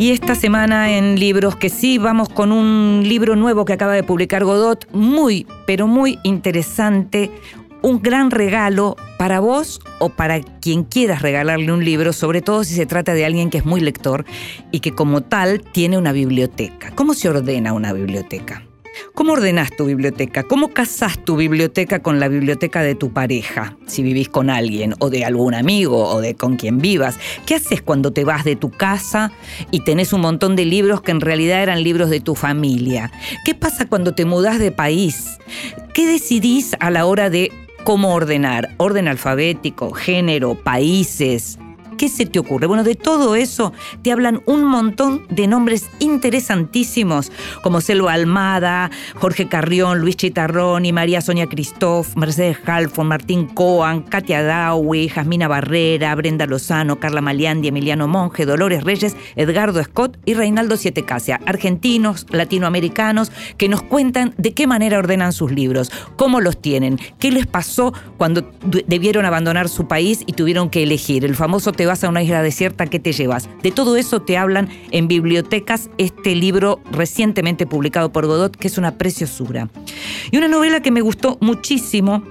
[0.00, 4.02] Y esta semana en Libros que sí, vamos con un libro nuevo que acaba de
[4.02, 7.30] publicar Godot, muy, pero muy interesante,
[7.82, 12.74] un gran regalo para vos o para quien quieras regalarle un libro, sobre todo si
[12.74, 14.24] se trata de alguien que es muy lector
[14.70, 16.92] y que como tal tiene una biblioteca.
[16.94, 18.62] ¿Cómo se ordena una biblioteca?
[19.14, 20.42] ¿Cómo ordenás tu biblioteca?
[20.42, 23.76] ¿Cómo casás tu biblioteca con la biblioteca de tu pareja?
[23.86, 27.18] Si vivís con alguien, o de algún amigo, o de con quien vivas.
[27.46, 29.32] ¿Qué haces cuando te vas de tu casa
[29.70, 33.12] y tenés un montón de libros que en realidad eran libros de tu familia?
[33.44, 35.38] ¿Qué pasa cuando te mudás de país?
[35.94, 37.52] ¿Qué decidís a la hora de
[37.84, 38.74] cómo ordenar?
[38.78, 41.58] Orden alfabético, género, países,
[42.00, 42.66] ¿Qué se te ocurre?
[42.66, 47.30] Bueno, de todo eso te hablan un montón de nombres interesantísimos,
[47.62, 54.42] como Selva Almada, Jorge Carrión, Luis Chitarroni, María Sonia Cristof, Mercedes Halfon, Martín Coan, Katia
[54.42, 60.78] Dawi, Jasmina Barrera, Brenda Lozano, Carla Maliandi, Emiliano Monge, Dolores Reyes, Edgardo Scott y Reinaldo
[60.78, 66.98] Sietecasia, argentinos, latinoamericanos, que nos cuentan de qué manera ordenan sus libros, cómo los tienen,
[67.18, 68.50] qué les pasó cuando
[68.86, 72.40] debieron abandonar su país y tuvieron que elegir el famoso te vas a una isla
[72.40, 73.48] desierta, ¿qué te llevas?
[73.64, 78.78] De todo eso te hablan en bibliotecas este libro recientemente publicado por Godot, que es
[78.78, 79.68] una preciosura.
[80.30, 82.22] Y una novela que me gustó muchísimo,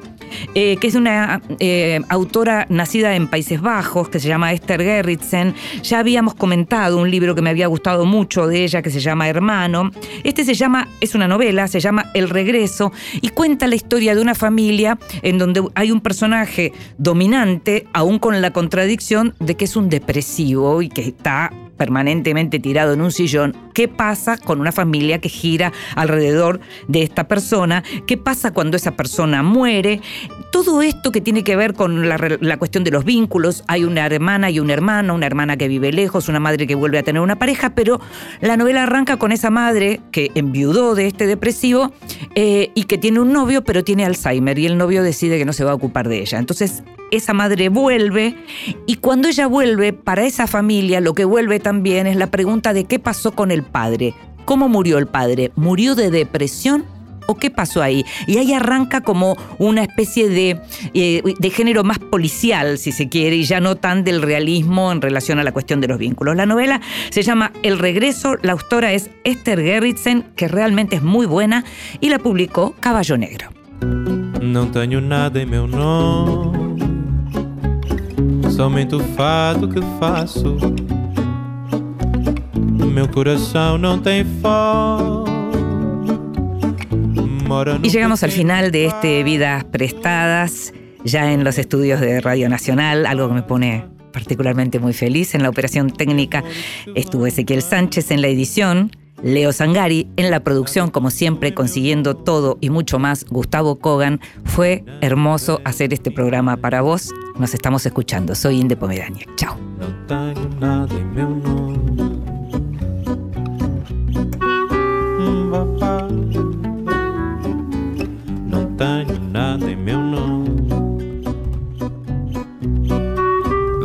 [0.55, 5.53] eh, que es una eh, autora nacida en Países Bajos, que se llama Esther Gerritsen.
[5.83, 9.29] Ya habíamos comentado un libro que me había gustado mucho de ella, que se llama
[9.29, 9.91] Hermano.
[10.23, 14.21] Este se llama, es una novela, se llama El Regreso, y cuenta la historia de
[14.21, 19.75] una familia en donde hay un personaje dominante, aún con la contradicción de que es
[19.75, 25.19] un depresivo y que está permanentemente tirado en un sillón, ¿qué pasa con una familia
[25.19, 26.59] que gira alrededor
[26.89, 27.83] de esta persona?
[28.05, 30.01] ¿Qué pasa cuando esa persona muere?
[30.51, 34.51] Todo esto que tiene que ver con la, cuestión de los vínculos, hay una hermana
[34.51, 37.39] y un hermano, una hermana que vive lejos, una madre que vuelve a tener una
[37.39, 38.01] pareja, pero
[38.41, 41.93] la novela arranca con esa madre que enviudó de este depresivo
[42.35, 45.53] eh, y que tiene un novio, pero tiene Alzheimer y el novio decide que no
[45.53, 46.39] se va a ocupar de ella.
[46.39, 48.35] Entonces esa madre vuelve
[48.85, 52.85] y cuando ella vuelve, para esa familia lo que vuelve también es la pregunta de
[52.85, 54.13] qué pasó con el padre.
[54.45, 55.51] ¿Cómo murió el padre?
[55.55, 56.85] ¿Murió de depresión?
[57.27, 58.03] ¿O qué pasó ahí?
[58.25, 60.59] Y ahí arranca como una especie de,
[60.95, 64.99] eh, de género más policial, si se quiere, y ya no tan del realismo en
[64.99, 66.35] relación a la cuestión de los vínculos.
[66.35, 66.81] La novela
[67.11, 71.63] se llama El Regreso, la autora es Esther Gerritsen, que realmente es muy buena,
[72.01, 73.51] y la publicó Caballo Negro.
[74.41, 76.88] Não tenho nada em meu nome,
[78.59, 80.57] somente o fado que faço.
[82.93, 85.23] Meu coração não tem foco.
[87.47, 90.73] Mora no Y llegamos al final de este Vidas Prestadas,
[91.05, 95.35] ya en los estudios de Radio Nacional, algo que me pone particularmente muy feliz.
[95.35, 96.43] En la operación técnica
[96.95, 98.91] estuvo Ezequiel Sánchez en la edición,
[99.23, 103.25] Leo Sangari en la producción, como siempre, consiguiendo todo y mucho más.
[103.25, 107.13] Gustavo Kogan, fue hermoso hacer este programa para vos.
[107.37, 108.35] Nos estamos escuchando.
[108.35, 109.25] Soy Inde Pomerania.
[109.35, 109.57] Chao.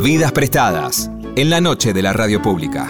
[0.03, 2.89] Vidas prestadas en la noche de la radio pública.